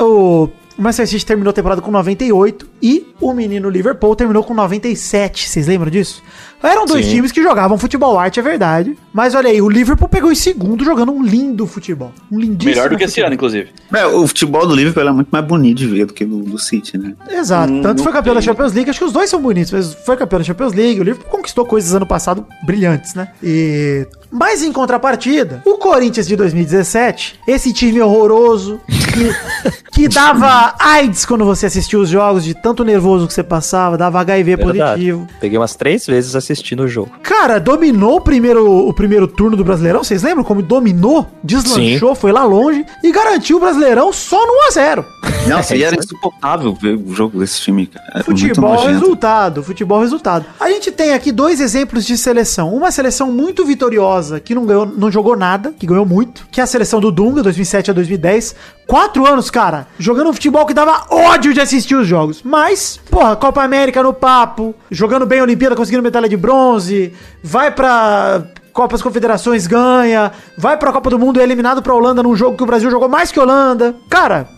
[0.00, 4.44] o, o, o Manchester City terminou a temporada com 98 e o menino Liverpool terminou
[4.44, 5.48] com 97.
[5.48, 6.22] Vocês lembram disso?
[6.62, 7.12] Eram dois Sim.
[7.16, 8.96] times que jogavam futebol arte, é verdade.
[9.12, 12.12] Mas olha aí, o Liverpool pegou em segundo jogando um lindo futebol.
[12.30, 12.70] Um lindíssimo.
[12.76, 13.26] Melhor do que esse futebol.
[13.26, 13.70] ano, inclusive.
[13.92, 16.58] É, o futebol do Liverpool é muito mais bonito de ver do que do, do
[16.58, 17.14] City, né?
[17.28, 17.72] Exato.
[17.72, 18.46] Hum, Tanto foi campeão da tem.
[18.48, 21.00] Champions League, acho que os dois são bonitos, mas foi campeão da Champions League.
[21.00, 23.28] O Liverpool conquistou coisas ano passado brilhantes, né?
[23.42, 24.06] E.
[24.30, 31.44] Mas em contrapartida, o Corinthians de 2017, esse time horroroso, que, que dava AIDS quando
[31.44, 34.90] você assistia os jogos, de tanto nervoso que você passava, dava HIV Verdade.
[34.90, 35.26] positivo.
[35.40, 37.10] Peguei umas três vezes assistindo o jogo.
[37.22, 40.04] Cara, dominou o primeiro, o primeiro turno do Brasileirão.
[40.04, 41.26] Vocês lembram como dominou?
[41.42, 45.04] Deslanchou, foi lá longe e garantiu o Brasileirão só no 1x0.
[45.48, 48.06] Nossa, e era isso insuportável ver o jogo desse time, cara.
[48.14, 50.44] Era Futebol resultado, futebol resultado.
[50.60, 52.74] A gente tem aqui dois exemplos de seleção.
[52.74, 56.64] Uma seleção muito vitoriosa, que não, ganhou, não jogou nada, que ganhou muito, que é
[56.64, 58.54] a seleção do Dunga, 2007 a 2010.
[58.86, 62.42] Quatro anos, cara, jogando um futebol que dava ódio de assistir os jogos.
[62.42, 67.70] Mas, porra, Copa América no papo, jogando bem a Olimpíada, conseguindo medalha de bronze, vai
[67.70, 68.44] pra...
[68.72, 72.56] Copas Confederações ganha, vai pra Copa do Mundo e é eliminado pra Holanda num jogo
[72.56, 73.96] que o Brasil jogou mais que a Holanda.
[74.08, 74.48] Cara,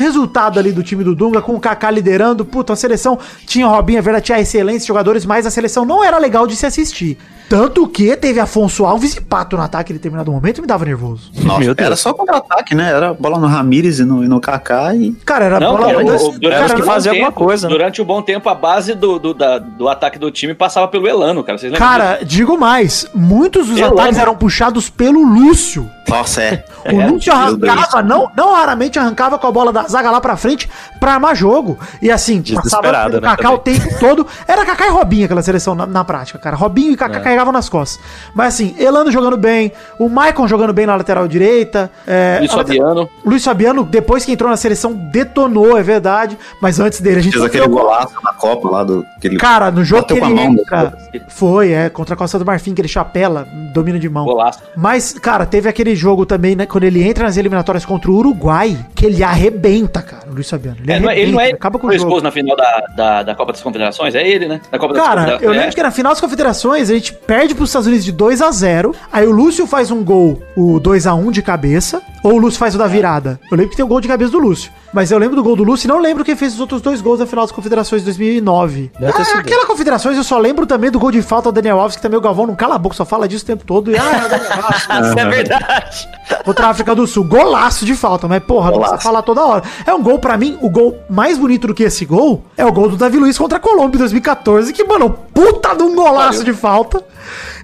[0.00, 2.42] Resultado ali do time do Dunga, com o Kaká liderando.
[2.42, 6.02] Puta, a seleção tinha o Robinho, é verdade, tinha excelentes jogadores, mas a seleção não
[6.02, 7.18] era legal de se assistir.
[7.50, 10.84] Tanto que teve Afonso Alves e Pato no ataque em determinado momento e me dava
[10.84, 11.32] nervoso.
[11.42, 11.84] Nossa, Meu Deus.
[11.86, 12.90] era só contra-ataque, né?
[12.92, 15.10] Era bola no Ramires e no, e no Kaká e...
[15.26, 17.68] Cara, era Não, bola cara, dois- o- durante cara, que fazia bom alguma tempo- coisa,
[17.68, 17.74] né?
[17.74, 21.08] Durante um bom tempo, a base do, do, da- do ataque do time passava pelo
[21.08, 21.58] Elano, cara.
[21.58, 25.90] Vocês lembram Cara, digo mais, muitos dos Eu ataques eram puxados pelo Lúcio.
[26.08, 26.64] Nossa, é.
[26.90, 27.70] O Lúcio meu Deus.
[27.76, 30.66] arrancava, não, não raramente arrancava com a bola da zaga lá pra frente
[30.98, 31.78] pra armar jogo.
[32.00, 33.78] E assim, passava né, Kaká o também.
[33.78, 34.26] tempo todo.
[34.48, 36.56] Era Kaká e Robinho aquela seleção na, na prática, cara.
[36.56, 37.34] Robinho e Kaká É.
[37.40, 38.02] carregavam nas costas.
[38.34, 41.90] Mas assim, Elano jogando bem, o Maicon jogando bem na lateral direita.
[42.06, 43.08] É, Luiz Fabiano.
[43.24, 46.38] o Luiz Fabiano, depois que entrou na seleção, detonou, é verdade.
[46.60, 47.80] Mas antes dele, a gente Fez aquele gol.
[47.82, 49.04] golaço na Copa lá do...
[49.16, 49.36] Aquele...
[49.36, 50.98] Cara, no jogo que Bateu ele a mão, entra,
[51.28, 54.24] foi, é, contra a Costa do Marfim, que ele chapela, domina de mão.
[54.24, 54.60] Golaço.
[54.76, 58.78] Mas, cara, teve aquele jogo também, né, quando ele entra nas eliminatórias contra o Uruguai,
[58.94, 60.78] que ele arrebenta, cara, o Luiz Fabiano.
[60.82, 62.20] Ele, É, não é- ele não é acaba com o jogo.
[62.20, 64.14] na final da, da, da Copa das Confederações?
[64.14, 64.60] É ele, né?
[64.70, 65.56] Da Copa das Cara, eu Confederações.
[65.56, 65.74] lembro é.
[65.74, 68.92] que na final das confederações a gente perde pros Estados Unidos de 2 a 0
[69.12, 72.02] Aí o Lúcio faz um gol, o 2 a 1 de cabeça.
[72.24, 73.40] Ou o Lúcio faz o da virada.
[73.50, 74.70] Eu lembro que tem o gol de cabeça do Lúcio.
[74.92, 77.00] Mas eu lembro do gol do Lúcio e não lembro quem fez os outros dois
[77.00, 78.90] gols na final das confederações de 2009.
[78.98, 81.80] Deve ter Ah, aquela confederações eu só lembro também do gol de falta do Daniel
[81.80, 83.90] Alves, que também o Galvão não cala a boca, só fala disso o tempo todo.
[83.90, 84.82] E, ah, é o Daniel Alves.
[85.08, 86.08] Isso é verdade.
[86.44, 87.24] contra a África do Sul.
[87.24, 88.92] Golaço de falta, mas porra, não Golaço.
[88.94, 89.62] precisa falar toda hora.
[89.86, 92.72] É um gol, pra mim, o gol mais bonito do que esse gol é o
[92.72, 96.44] gol do Davi Luiz contra a Colômbia em 2014, que, mano, puta de um golaço
[96.44, 97.02] de falta.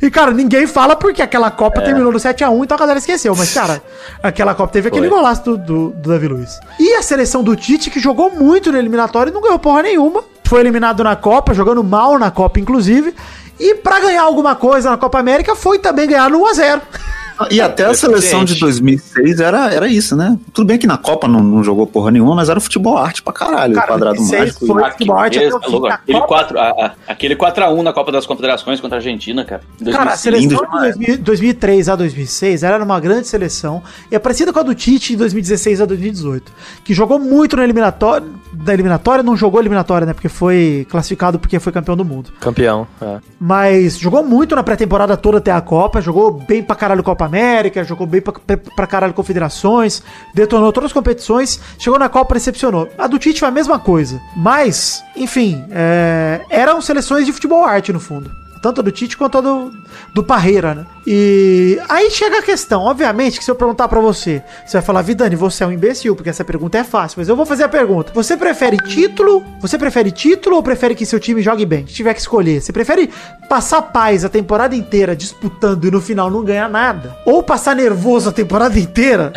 [0.00, 3.34] E, cara, ninguém fala porque aquela Copa terminou no 7x1, então a galera esqueceu.
[3.36, 3.82] Mas, cara,
[4.22, 5.16] aquela Copa teve aquele Foi.
[5.16, 6.58] golaço do, do, do Davi Luiz.
[6.78, 10.22] E a seleção do Tite, que jogou muito no eliminatório e não ganhou porra nenhuma.
[10.44, 13.14] Foi eliminado na Copa, jogando mal na Copa, inclusive.
[13.58, 16.80] E pra ganhar alguma coisa na Copa América foi também ganhar no 1x0.
[17.51, 20.38] E até a seleção de 2006 era, era isso, né?
[20.53, 23.33] Tudo bem que na Copa não, não jogou porra nenhuma, mas era futebol arte pra
[23.33, 24.66] caralho, Cara, o quadrado 2006 mágico.
[24.66, 28.27] foi- futebol arte até o Aquele, Copa- 4, a, a, aquele 4x1 na Copa das
[28.27, 29.62] Confederações contra a Argentina, cara.
[29.85, 30.18] Cara, a 2005.
[30.18, 34.59] seleção de 2000 2003 a 2006 ela era uma grande seleção e é parecida com
[34.59, 36.53] a do Tite de 2016 a 2018,
[36.85, 41.59] que jogou muito na eliminatória, da eliminatória, não jogou eliminatória, né, porque foi classificado porque
[41.59, 42.31] foi campeão do mundo.
[42.40, 42.87] Campeão.
[43.01, 43.18] é.
[43.40, 47.84] Mas jogou muito na pré-temporada toda até a Copa, jogou bem pra caralho Copa América,
[47.84, 50.02] jogou bem pra, pra- caralho Confederações,
[50.34, 52.88] detonou todas as competições, chegou na Copa e decepcionou.
[52.96, 57.92] A do Tite foi a mesma coisa, mas, enfim, é, eram seleções de futebol arte
[57.92, 58.30] no fundo.
[58.66, 59.72] Tanto a do Tite quanto a do,
[60.12, 60.87] do Parreira, né?
[61.07, 65.02] E aí chega a questão, obviamente, que se eu perguntar pra você, você vai falar,
[65.02, 67.68] Vidani, você é um imbecil, porque essa pergunta é fácil, mas eu vou fazer a
[67.68, 68.11] pergunta.
[68.12, 69.44] Você prefere título?
[69.61, 71.87] Você prefere título ou prefere que seu time jogue bem?
[71.87, 73.09] Se tiver que escolher, você prefere
[73.48, 77.16] passar paz a temporada inteira disputando e no final não ganhar nada?
[77.24, 79.33] Ou passar nervoso a temporada inteira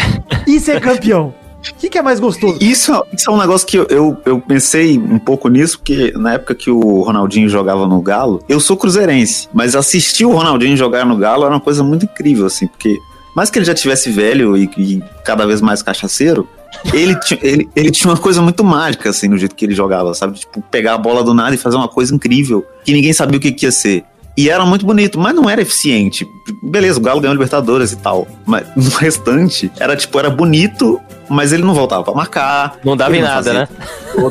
[0.48, 1.36] e ser campeão?
[1.60, 2.58] O que, que, é mais gostoso?
[2.62, 6.34] Isso, isso é um negócio que eu, eu, eu, pensei um pouco nisso, porque na
[6.34, 11.06] época que o Ronaldinho jogava no Galo, eu sou cruzeirense, mas assistir o Ronaldinho jogar
[11.06, 12.98] no Galo era uma coisa muito incrível, assim, porque
[13.36, 16.48] mais que ele já tivesse velho e, e cada vez mais cachaceiro,
[16.94, 20.40] ele, ele, ele tinha uma coisa muito mágica, assim, no jeito que ele jogava, sabe?
[20.40, 23.40] Tipo, pegar a bola do nada e fazer uma coisa incrível, que ninguém sabia o
[23.40, 24.04] que, que ia ser.
[24.38, 26.26] E era muito bonito, mas não era eficiente.
[26.64, 28.26] Beleza, o Galo ganhou Libertadores e tal.
[28.46, 32.78] Mas no restante, era tipo, era bonito, mas ele não voltava pra marcar.
[32.84, 33.68] Não dava em nada, né?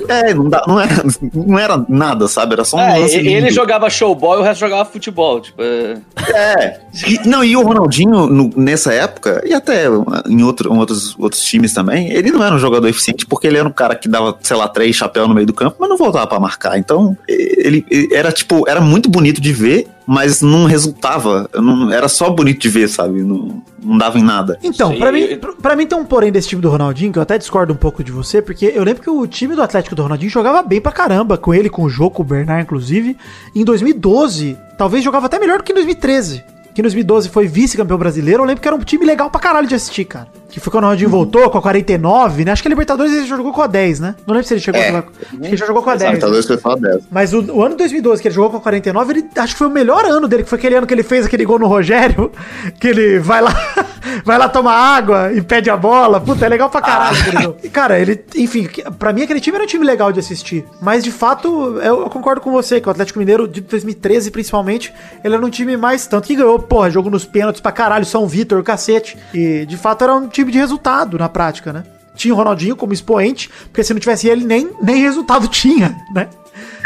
[0.08, 2.54] É, não, dá, não, era, não era nada, sabe?
[2.54, 5.40] Era só um é, ele, ele jogava showball e o resto jogava futebol.
[5.40, 5.98] Tipo, é.
[6.34, 6.80] é.
[7.06, 9.86] E, não, e o Ronaldinho, no, nessa época, e até
[10.26, 13.58] em, outro, em outros, outros times também, ele não era um jogador eficiente porque ele
[13.58, 15.96] era um cara que dava, sei lá, três chapéus no meio do campo, mas não
[15.96, 16.78] voltava para marcar.
[16.78, 21.50] Então, ele, ele era tipo, era muito bonito de ver, mas não resultava.
[21.54, 23.22] Não, era só bonito de ver, sabe?
[23.22, 24.58] Não, não dava em nada.
[24.62, 27.36] Então, para mim, pra mim tem um porém desse time do Ronaldinho, que eu até
[27.36, 30.30] discordo um pouco de você, porque eu lembro que o time do Atlético do Ronaldinho
[30.30, 33.18] jogava bem pra caramba, com ele, com o Jô, com o Bernard, inclusive.
[33.54, 36.42] Em 2012, talvez jogava até melhor do que em 2013
[36.78, 39.66] que em 2012 foi vice-campeão brasileiro, eu lembro que era um time legal pra caralho
[39.66, 40.28] de assistir, cara.
[40.48, 41.16] Que foi quando o Ronaldinho uhum.
[41.16, 42.52] voltou com a 49, né?
[42.52, 44.14] Acho que a Libertadores ele já jogou com a 10, né?
[44.26, 44.88] Não lembro se ele chegou é.
[44.88, 44.98] a.
[44.98, 46.10] Acho que ele já jogou com a 10.
[46.10, 47.02] Libertadores foi só a 10.
[47.10, 49.66] Mas o, o, ano 2012 que ele jogou com a 49, ele acho que foi
[49.66, 52.32] o melhor ano dele, que foi aquele ano que ele fez aquele gol no Rogério,
[52.80, 53.54] que ele vai lá,
[54.24, 56.18] vai lá tomar água e pede a bola.
[56.18, 57.56] Puta, é legal pra caralho.
[57.62, 60.64] E, cara, ele, enfim, pra mim aquele time era um time legal de assistir.
[60.80, 64.94] Mas de fato, eu, eu concordo com você, que o Atlético Mineiro de 2013, principalmente,
[65.22, 68.26] ele era um time mais tanto que ganhou, porra, jogo nos pênaltis pra caralho, São
[68.26, 69.16] Vitor, cacete.
[69.32, 71.84] E de fato era um time de resultado na prática, né?
[72.14, 76.28] Tinha o Ronaldinho como expoente, porque se não tivesse ele, nem, nem resultado tinha, né?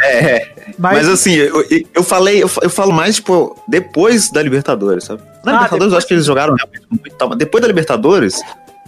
[0.04, 1.64] É, mas, mas assim, eu,
[1.94, 5.22] eu falei, eu, eu falo mais, tipo, depois da Libertadores, sabe?
[5.44, 5.92] Na ah, Libertadores depois...
[5.92, 7.36] eu acho que eles jogaram realmente muito.
[7.36, 8.40] Depois da Libertadores,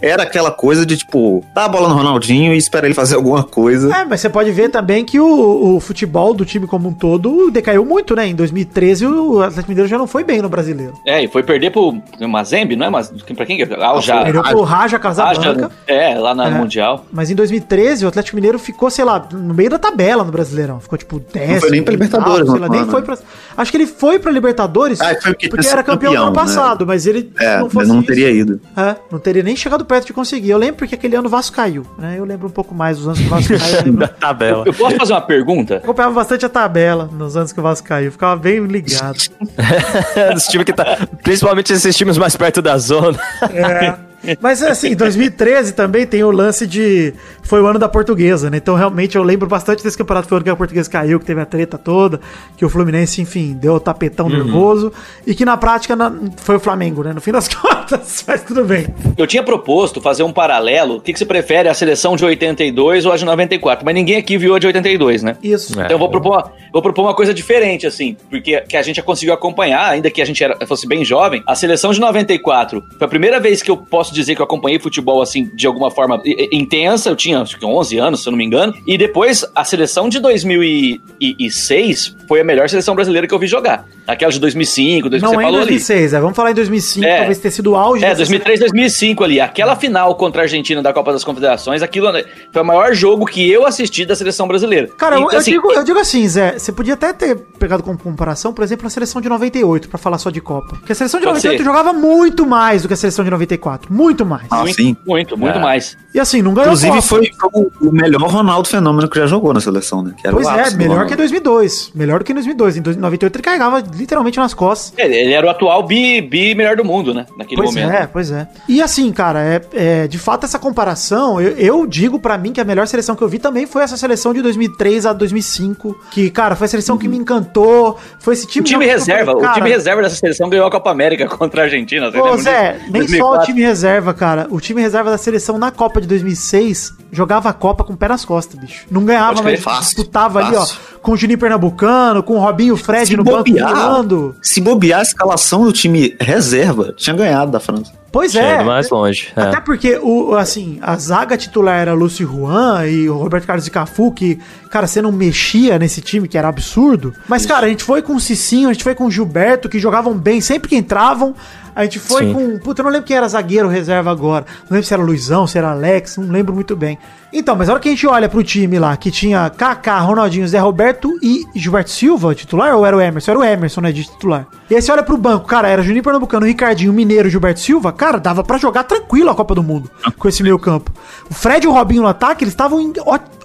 [0.07, 3.43] era aquela coisa de, tipo, dá a bola no Ronaldinho e espera ele fazer alguma
[3.43, 3.93] coisa.
[3.95, 7.49] É, mas você pode ver também que o, o futebol do time como um todo
[7.51, 8.27] decaiu muito, né?
[8.27, 10.93] Em 2013 o Atlético Mineiro já não foi bem no brasileiro.
[11.05, 12.89] É, e foi perder pro Mazembe, não é?
[12.89, 13.61] Mas pra quem?
[13.63, 15.71] Ah, já, perdeu pro Raja Casablanca.
[15.87, 17.05] É, lá na é, Mundial.
[17.11, 20.79] Mas em 2013 o Atlético Mineiro ficou, sei lá, no meio da tabela no Brasileirão.
[20.79, 21.49] Ficou tipo 10.
[21.49, 23.17] Não foi nem pra Libertadores, sei lá, nem foi pra...
[23.57, 26.35] Acho que ele foi pra Libertadores ah, porque, porque era campeão, campeão no ano né?
[26.35, 28.61] passado, mas ele é, não não teria isso, ido.
[28.75, 30.49] É, não teria nem chegado perto de conseguir.
[30.49, 32.15] Eu lembro porque aquele ano o Vasco caiu, né?
[32.17, 33.87] Eu lembro um pouco mais dos anos que o Vasco caiu.
[33.87, 34.63] Eu da tabela.
[34.65, 35.75] Eu, eu, posso fazer uma pergunta?
[35.75, 38.11] Eu acompanhava bastante a tabela nos anos que o Vasco caiu.
[38.11, 39.17] Ficava bem ligado.
[40.33, 41.07] Dos times que tá.
[41.23, 43.19] Principalmente esses times mais perto da zona.
[43.51, 44.14] É.
[44.41, 47.13] Mas assim, 2013 também tem o lance de.
[47.43, 48.57] Foi o ano da portuguesa, né?
[48.57, 50.27] Então realmente eu lembro bastante desse campeonato.
[50.27, 52.19] Foi o ano que a portuguesa caiu, que teve a treta toda,
[52.57, 54.33] que o Fluminense, enfim, deu o tapetão uhum.
[54.33, 54.91] nervoso.
[55.25, 55.95] E que na prática
[56.37, 57.13] foi o Flamengo, né?
[57.13, 58.87] No fim das contas, mas tudo bem.
[59.17, 60.95] Eu tinha proposto fazer um paralelo.
[60.95, 63.85] O que, que você prefere, a seleção de 82 ou a de 94?
[63.85, 65.37] Mas ninguém aqui viu a de 82, né?
[65.43, 65.73] Isso.
[65.73, 68.97] Então eu vou propor, uma, vou propor uma coisa diferente, assim, porque que a gente
[68.97, 71.43] já conseguiu acompanhar, ainda que a gente era, fosse bem jovem.
[71.45, 74.79] A seleção de 94 foi a primeira vez que eu posso dizer que eu acompanhei
[74.79, 77.09] futebol assim de alguma forma intensa.
[77.09, 78.73] Eu tinha acho que 11 anos, se eu não me engano.
[78.87, 83.85] E depois a seleção de 2006 foi a melhor seleção brasileira que eu vi jogar.
[84.07, 86.15] Aquela de 2005, 2000, não é falou 2006, ali.
[86.15, 88.03] É, vamos falar em 2005, é, talvez tenha sido o auge.
[88.03, 88.75] É, 2003, seleção.
[88.75, 89.39] 2005 ali.
[89.39, 92.07] Aquela final contra a Argentina da Copa das Confederações, aquilo
[92.51, 94.87] foi o maior jogo que eu assisti da seleção brasileira.
[94.97, 97.97] Cara, então, eu, assim, digo, eu digo assim, Zé, você podia até ter pegado como
[97.97, 100.75] comparação, por exemplo, a seleção de 98, para falar só de Copa.
[100.75, 101.63] Porque a seleção de 98 ser.
[101.63, 103.91] jogava muito mais do que a seleção de 94.
[103.91, 104.47] Muito mais.
[104.49, 104.95] Ah, muito, sim.
[105.05, 105.61] Muito, muito é.
[105.61, 105.97] mais.
[106.13, 109.59] E assim, não ganhou Inclusive, foi, foi, o melhor Ronaldo Fenômeno que já jogou na
[109.59, 110.13] seleção, né?
[110.31, 111.91] pois é, melhor que em 2002.
[111.93, 112.77] Melhor do que em 2002.
[112.77, 114.93] Em 98 ele carregava literalmente nas costas.
[114.97, 117.25] É, ele era o atual bi, bi melhor do mundo, né?
[117.37, 117.89] Naquele pois momento.
[117.89, 118.47] Pois é, pois é.
[118.67, 122.61] E assim, cara, é, é de fato essa comparação, eu, eu digo para mim que
[122.61, 126.29] a melhor seleção que eu vi também foi essa seleção de 2003 a 2005, que,
[126.29, 127.01] cara, foi a seleção uhum.
[127.01, 128.63] que me encantou, foi esse time...
[128.63, 131.63] O time reserva, falei, o time reserva dessa seleção ganhou a Copa América contra a
[131.65, 132.11] Argentina.
[132.11, 133.17] Pô, Zé, nem 2004.
[133.17, 134.47] só o time reserva, cara.
[134.49, 138.07] O time reserva da seleção na Copa de 2006 jogava a Copa com o pé
[138.07, 138.85] nas costas, bicho.
[138.89, 140.59] Não ganhava, mas fácil, disputava fácil.
[140.59, 144.59] ali, ó, com o Juninho Pernambucano, com o Robinho Fred se no bobear, banco Se
[144.61, 147.91] bobear a escalação do time reserva, tinha ganhado da França.
[148.15, 148.63] Pois Tinha é.
[148.63, 149.33] mais longe.
[149.35, 149.41] é.
[149.41, 153.69] Até porque, o, assim, a zaga titular era Lúcio Juan e o Roberto Carlos e
[153.69, 157.13] Cafu, que, cara, você não mexia nesse time, que era absurdo.
[157.27, 159.79] Mas, cara, a gente foi com o Cicinho, a gente foi com o Gilberto, que
[159.79, 161.35] jogavam bem sempre que entravam.
[161.75, 162.33] A gente foi Sim.
[162.33, 162.59] com.
[162.59, 164.45] Puta, eu não lembro quem era zagueiro reserva agora.
[164.63, 166.97] Não lembro se era Luizão, se era Alex, não lembro muito bem.
[167.33, 170.47] Então, mas a hora que a gente olha pro time lá, que tinha Kaká, Ronaldinho,
[170.47, 173.31] Zé Roberto e Gilberto Silva, titular, ou era o Emerson?
[173.31, 174.47] Era o Emerson, né, de titular.
[174.69, 178.04] E aí você olha pro banco, cara, era Juninho Pernambucano, Ricardinho, Mineiro, Gilberto Silva, cara,
[178.13, 180.91] dava pra jogar tranquilo a Copa do Mundo com esse meio campo.
[181.29, 182.93] O Fred e o Robinho no ataque, eles estavam em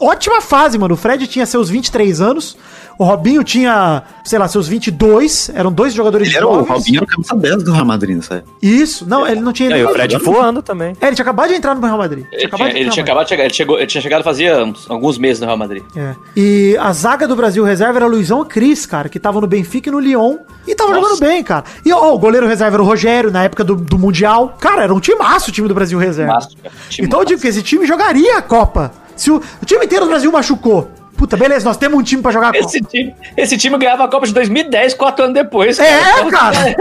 [0.01, 0.95] ótima fase, mano.
[0.95, 2.57] O Fred tinha seus 23 anos,
[2.99, 6.69] o Robinho tinha, sei lá, seus 22, eram dois jogadores Ele era o jovens.
[6.69, 8.43] Robinho, era o camisa 10 do Real Madrid, não sei.
[8.63, 10.97] Isso, não, ele não tinha E aí, o Fred voando também.
[11.01, 12.25] É, ele tinha acabado de entrar no Real Madrid.
[12.33, 14.91] Ele tinha, de ele tinha acabado de chegar, ele, chegou, ele tinha chegado fazia uns-
[14.91, 15.83] alguns meses no Real Madrid.
[15.97, 16.15] É.
[16.37, 19.89] E a zaga do Brasil reserva era Luizão e Cris, cara, que estavam no Benfica
[19.89, 20.39] e no Lyon.
[20.67, 21.03] E tava Nossa.
[21.03, 21.65] jogando bem, cara.
[21.85, 24.57] E ó, o goleiro reserva era o Rogério, na época do, do Mundial.
[24.61, 26.35] Cara, era um timaço o time do Brasil reserva.
[26.35, 26.49] Massa.
[26.89, 27.43] Time então eu digo massa.
[27.43, 28.93] que esse time jogaria a Copa.
[29.17, 30.91] Se o, o time inteiro do Brasil machucou.
[31.21, 32.65] Puta, beleza, nós temos um time pra jogar a Copa.
[32.65, 35.79] Esse time, esse time ganhava a Copa de 2010, quatro anos depois.
[35.79, 36.01] É,
[36.33, 36.75] cara.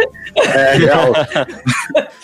[0.56, 1.12] É, real.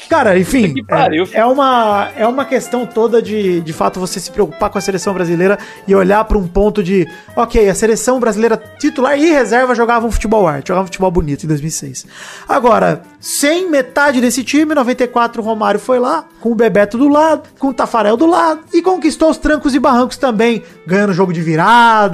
[0.09, 1.27] Cara, enfim, Que pariu.
[1.33, 4.81] é, é uma, é uma questão toda de, de fato, você se preocupar com a
[4.81, 9.75] seleção brasileira e olhar para um ponto de, ok, a seleção brasileira titular e reserva
[9.75, 12.05] jogavam futebol arte, jogavam futebol bonito em 2006.
[12.47, 17.49] Agora, sem metade desse time, 94 o Romário foi lá, com o Bebeto do lado,
[17.57, 21.41] com o Tafarel do lado, e conquistou os trancos e barrancos também, ganhando jogo de
[21.41, 22.04] virada,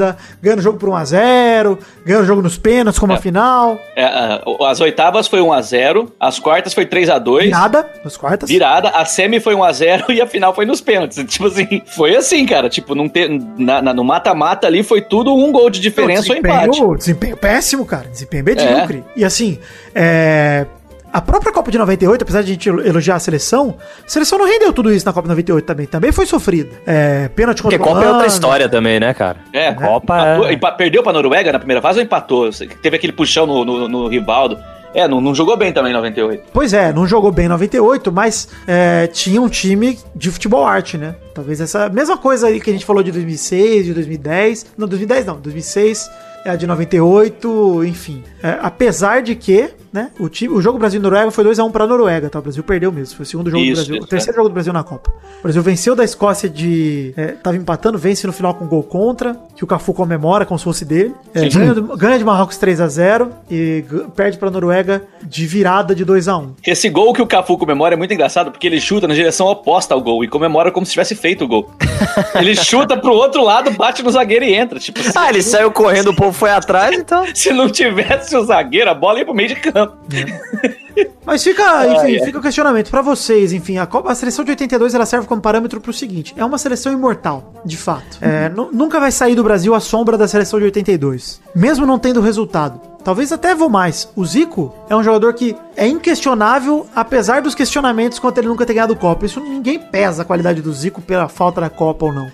[0.42, 5.28] ganhando jogo por 1x0, ganhando jogo nos pênaltis, como a final, É, a- as oitavas
[5.28, 7.44] foi 1x0, as quartas foi 3x2.
[7.46, 8.50] virada, nos quartas.
[8.50, 11.18] Virada, a semi foi 1x0 e a final foi nos pênaltis.
[11.32, 12.70] Tipo assim, foi assim, cara.
[12.70, 16.38] Tipo, não ter, na- na- no mata-mata ali foi tudo um gol de diferença ou
[16.38, 16.80] empate.
[16.98, 18.08] desempenho, péssimo, cara.
[18.10, 19.04] Desempenho medíocre.
[19.16, 19.60] E assim,
[19.96, 20.66] é,
[21.14, 24.46] a própria Copa de 98, apesar de a gente elogiar a seleção, a seleção não
[24.46, 25.86] rendeu tudo isso na Copa de 98 também.
[25.86, 26.70] Também foi sofrida.
[26.86, 28.34] É, pênalti Porque contra a Copa é outra Holanda.
[28.34, 29.38] história também, né, cara?
[29.52, 30.54] É, Copa empatou- é...
[30.54, 32.50] empa- perdeu pra Noruega na primeira fase ou empatou?
[32.82, 34.58] Teve aquele puxão no, no, no Rivaldo.
[34.94, 36.44] É, não, não jogou bem também em 98.
[36.52, 40.98] Pois é, não jogou bem em 98, mas é, tinha um time de futebol arte,
[40.98, 41.16] né?
[41.34, 44.66] Talvez essa mesma coisa aí que a gente falou de 2006, de 2010.
[44.78, 46.10] Não, 2010 não, 2006,
[46.44, 48.22] é a de 98, enfim.
[48.44, 52.40] É, apesar de que, né, o, time, o jogo Brasil-Noruega foi 2x1 pra Noruega, tá?
[52.40, 53.16] O Brasil perdeu mesmo.
[53.16, 53.96] Foi o segundo jogo Isso, do Brasil.
[53.96, 55.12] isso, o terceiro jogo do Brasil na Copa.
[55.40, 57.14] O Brasil venceu da Escócia de.
[57.18, 60.64] É, tava empatando, vence no final com gol contra, que o Cafu comemora como se
[60.64, 61.14] fosse dele.
[61.34, 63.84] É, ganha, do- ganha de Marrocos 3x0 e
[64.16, 66.52] perde pra Noruega de virada de 2x1.
[66.66, 69.94] Esse gol que o Cafu comemora é muito engraçado, porque ele chuta na direção oposta
[69.94, 71.70] ao gol e comemora como se tivesse feito o gol.
[72.36, 74.80] ele chuta pro outro lado, bate no zagueiro e entra.
[74.80, 77.26] Tipo, se, Ah, ele saiu correndo, o povo foi atrás, então...
[77.36, 79.81] se não tivesse o zagueiro, a bola ia pro meio de campo.
[81.26, 82.26] Mas fica, enfim, ai.
[82.26, 85.42] fica o questionamento pra vocês, enfim, a, Copa- a seleção de 82 ela serve como
[85.42, 88.18] parâmetro pro seguinte, é uma seleção imortal, de fato.
[88.20, 91.98] É, nu- nunca vai sair do Brasil a sombra da seleção de 82, mesmo não
[92.00, 92.82] tendo resultado.
[93.04, 94.10] Talvez até vou mais.
[94.16, 98.74] O Zico é um jogador que é inquestionável, apesar dos questionamentos quanto ele nunca ter
[98.74, 99.26] ganhado Copa.
[99.26, 102.32] Isso ninguém pesa a qualidade do Zico pela falta da Copa ou não.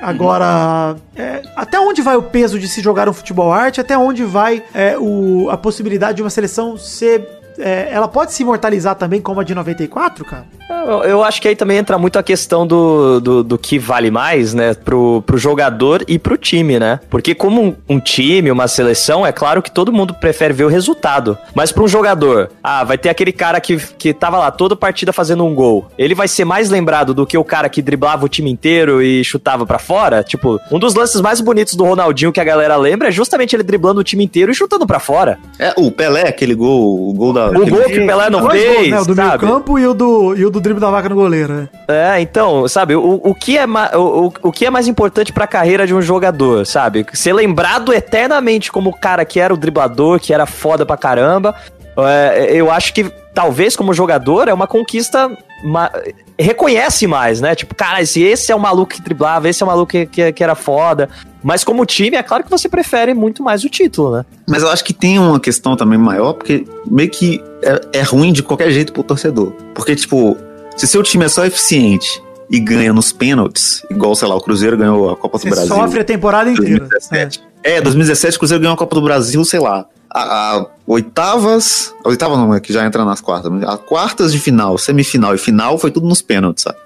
[0.00, 3.80] Agora, é, até onde vai o peso de se jogar um futebol arte?
[3.80, 7.39] Até onde vai é, o, a possibilidade de uma seleção ser.
[7.58, 10.44] É, ela pode se imortalizar também como a de 94, cara?
[10.68, 14.10] Eu, eu acho que aí também entra muito a questão do, do, do que vale
[14.10, 17.00] mais, né, pro, pro jogador e pro time, né?
[17.10, 20.68] Porque como um, um time, uma seleção, é claro que todo mundo prefere ver o
[20.68, 21.36] resultado.
[21.54, 25.12] Mas pra um jogador, ah, vai ter aquele cara que, que tava lá toda partida
[25.12, 25.86] fazendo um gol.
[25.98, 29.24] Ele vai ser mais lembrado do que o cara que driblava o time inteiro e
[29.24, 30.22] chutava pra fora?
[30.22, 33.62] Tipo, um dos lances mais bonitos do Ronaldinho que a galera lembra é justamente ele
[33.62, 35.38] driblando o time inteiro e chutando pra fora.
[35.58, 37.39] É, o Pelé, aquele gol, o gol da.
[37.48, 39.00] O gol que o Pelé não fez, gols, né?
[39.00, 41.52] O do meio campo e o do, e o do drible da vaca no goleiro,
[41.52, 41.68] né?
[41.88, 45.86] É, então, sabe, o, o, que, é o, o que é mais importante pra carreira
[45.86, 47.06] de um jogador, sabe?
[47.12, 51.54] Ser lembrado eternamente como o cara que era o driblador, que era foda pra caramba.
[51.96, 55.30] É, eu acho que talvez como jogador é uma conquista.
[55.64, 55.90] ma-
[56.38, 57.54] reconhece mais, né?
[57.54, 60.32] Tipo, cara, esse, esse é o maluco que driblava, esse é o maluco que, que,
[60.32, 61.08] que era foda.
[61.42, 64.24] Mas como time, é claro que você prefere muito mais o título, né?
[64.48, 68.32] Mas eu acho que tem uma questão também maior, porque meio que é, é ruim
[68.32, 69.52] de qualquer jeito pro torcedor.
[69.74, 70.36] Porque, tipo,
[70.76, 74.76] se seu time é só eficiente e ganha nos pênaltis, igual, sei lá, o Cruzeiro
[74.78, 75.74] ganhou a Copa do Você Brasil.
[75.76, 76.78] sofre a temporada inteira.
[76.80, 77.42] 2017.
[77.62, 79.84] É, 2017 o Cruzeiro ganhou a Copa do Brasil, sei lá.
[80.12, 81.94] A, a oitavas.
[82.04, 83.50] A oitava não, é que já entra nas quartas.
[83.64, 86.78] A quartas de final, semifinal e final foi tudo nos pênaltis, sabe?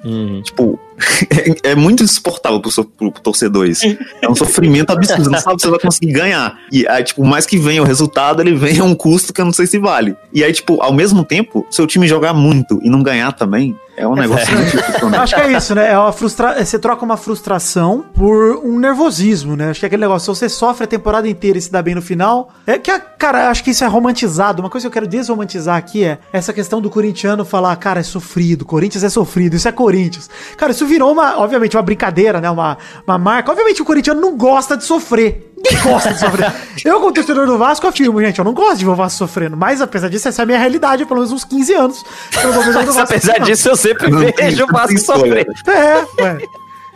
[0.43, 0.79] Tipo,
[1.65, 3.87] é, é muito insuportável pro, so- pro, pro torcedor isso.
[4.21, 6.59] É um sofrimento absurdo, não sabe se você vai conseguir ganhar.
[6.71, 9.45] E aí, tipo, mais que venha o resultado, ele vem a um custo que eu
[9.45, 10.17] não sei se vale.
[10.33, 14.07] E aí, tipo, ao mesmo tempo, seu time jogar muito e não ganhar também, é
[14.07, 15.19] um negócio muito difícil, né?
[15.19, 15.93] Acho que é isso, né?
[15.93, 16.65] É uma frustra...
[16.65, 19.71] Você troca uma frustração por um nervosismo, né?
[19.71, 21.95] Acho que é aquele negócio, se você sofre a temporada inteira e se dá bem
[21.95, 22.51] no final.
[22.67, 24.63] É que, cara, acho que isso é romantizado.
[24.63, 28.03] Uma coisa que eu quero desromantizar aqui é essa questão do corintiano falar, cara, é
[28.03, 30.29] sofrido, Corinthians é sofrido, isso é Corinthians.
[30.57, 32.51] Cara, isso virou uma, obviamente, uma brincadeira, né?
[32.51, 32.77] Uma,
[33.07, 33.51] uma marca.
[33.51, 35.54] Obviamente o corintiano não gosta de sofrer.
[35.83, 36.53] Gosta de sofrer.
[36.85, 39.57] Eu, como torcedor do Vasco, afirmo, gente, eu não gosto de ver o Vasco sofrendo.
[39.57, 42.05] Mas, apesar disso, essa é a minha realidade pelo menos uns 15 anos.
[42.43, 43.47] Eu vou Mas Vasco, apesar não.
[43.47, 45.47] disso, eu sempre vejo o Vasco sofrer.
[45.55, 45.77] escolha.
[45.77, 46.39] É, ué.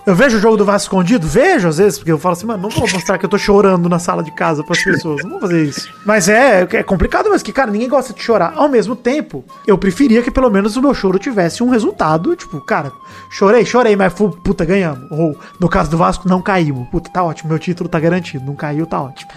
[0.08, 1.26] Eu vejo o jogo do Vasco escondido?
[1.26, 3.90] Vejo, às vezes, porque eu falo assim, mano, não vou mostrar que eu tô chorando
[3.90, 5.22] na sala de casa pras pessoas.
[5.22, 5.86] Não vou fazer isso.
[6.02, 8.54] Mas é, é complicado, mas que, cara, ninguém gosta de chorar.
[8.56, 12.34] Ao mesmo tempo, eu preferia que pelo menos o meu choro tivesse um resultado.
[12.34, 12.90] Tipo, cara,
[13.28, 15.10] chorei, chorei, mas puta, ganhamos.
[15.10, 16.88] Ou, no caso do Vasco, não caímos.
[16.88, 18.46] Puta, tá ótimo, meu título tá garantido.
[18.46, 19.30] Não caiu, tá ótimo.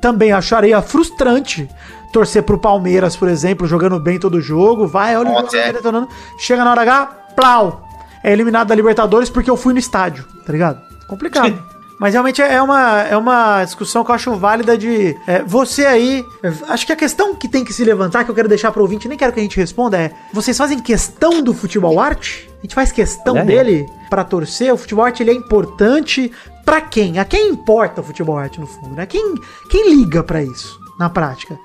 [0.00, 1.68] Também acharia frustrante
[2.12, 4.84] torcer pro Palmeiras, por exemplo, jogando bem todo jogo.
[4.84, 5.72] Vai, olha o jogo, é.
[5.72, 6.08] detonando.
[6.40, 7.06] Chega na hora H,
[7.36, 7.87] plau!
[8.22, 10.80] É eliminado da Libertadores porque eu fui no estádio, tá ligado?
[11.06, 11.78] Complicado.
[11.98, 16.24] Mas realmente é uma, é uma discussão que eu acho válida de é, você aí.
[16.44, 18.82] é, acho que a questão que tem que se levantar, que eu quero deixar pro
[18.82, 22.48] ouvinte, nem quero que a gente responda, é: vocês fazem questão do futebol arte?
[22.58, 23.46] A gente faz questão aí.
[23.46, 24.72] dele pra torcer?
[24.72, 26.30] O futebol arte ele é importante
[26.64, 27.18] pra quem?
[27.18, 29.04] A quem importa o futebol arte no fundo, né?
[29.04, 29.34] Quem,
[29.68, 31.58] quem liga pra isso na prática?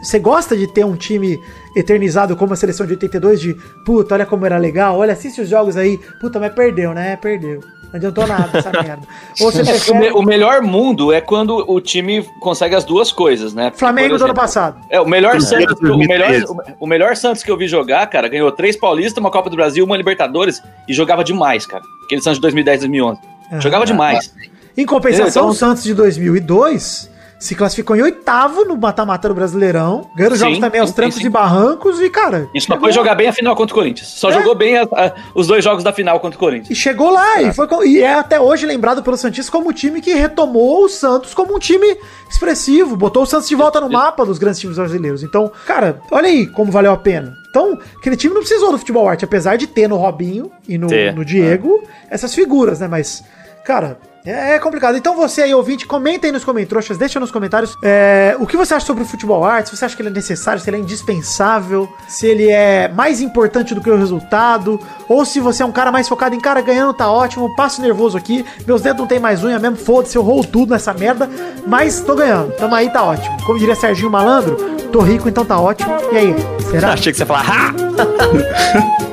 [0.00, 1.38] Você gosta de ter um time
[1.76, 3.54] eternizado como a seleção de 82 de
[3.84, 7.16] puta, olha como era legal, olha, assiste os jogos aí, puta, mas perdeu, né?
[7.16, 7.60] Perdeu.
[7.84, 9.02] Não adiantou nada essa merda.
[9.38, 13.12] É, porque o, me- prefere o melhor mundo é quando o time consegue as duas
[13.12, 13.64] coisas, né?
[13.64, 14.80] Porque, Flamengo por do ano exemplo, passado.
[14.90, 16.32] É, o melhor, Santos, o, 2013.
[16.32, 19.56] melhor, o melhor Santos que eu vi jogar, cara, ganhou três Paulistas, uma Copa do
[19.56, 21.82] Brasil, uma Libertadores e jogava demais, cara.
[22.04, 23.20] Aquele Santos de 2010, 2011.
[23.60, 24.34] Jogava demais.
[24.74, 27.10] Em compensação, Então- o Santos de 2002
[27.42, 31.16] se classificou em oitavo no mata-mata do Brasileirão, ganhando Sim, jogos também aos sim, trancos
[31.16, 31.26] sim.
[31.26, 32.48] e barrancos e, cara...
[32.54, 34.08] E só chegou- foi jogar bem a final contra o Corinthians.
[34.08, 34.34] Só É.
[34.34, 36.70] jogou bem a- a- os dois jogos da final contra o Corinthians.
[36.70, 40.00] E chegou lá, e, foi, e é até hoje lembrado pelo Santos como o time
[40.00, 41.96] que retomou o Santos como um time
[42.30, 45.22] expressivo, botou o Santos de volta no mapa dos grandes times brasileiros.
[45.24, 47.34] Então, cara, olha aí como valeu a pena.
[47.50, 50.86] Então, aquele time não precisou do futebol arte, apesar de ter no Robinho e no,
[51.14, 52.88] no Diego essas figuras, né?
[52.88, 53.22] Mas,
[53.64, 54.96] cara, é, é complicado.
[54.96, 58.74] Então você aí, ouvinte, comenta aí nos comentários, deixa nos comentários é, o que você
[58.74, 60.80] acha sobre o futebol arte, se você acha que ele é necessário, se ele é
[60.80, 65.72] indispensável, se ele é mais importante do que o resultado, ou se você é um
[65.72, 69.18] cara mais focado em cara ganhando, tá ótimo, passo nervoso aqui, meus dedos não tem
[69.18, 71.28] mais unha mesmo, foda-se, eu rolo tudo nessa merda,
[71.66, 73.36] mas tô ganhando, tamo aí, tá ótimo.
[73.44, 74.56] Como diria Serginho Malandro,
[74.92, 75.92] tô rico, então tá ótimo.
[76.12, 76.34] E aí,
[76.70, 76.92] será?
[76.92, 79.02] Achei que você ia falar, ha!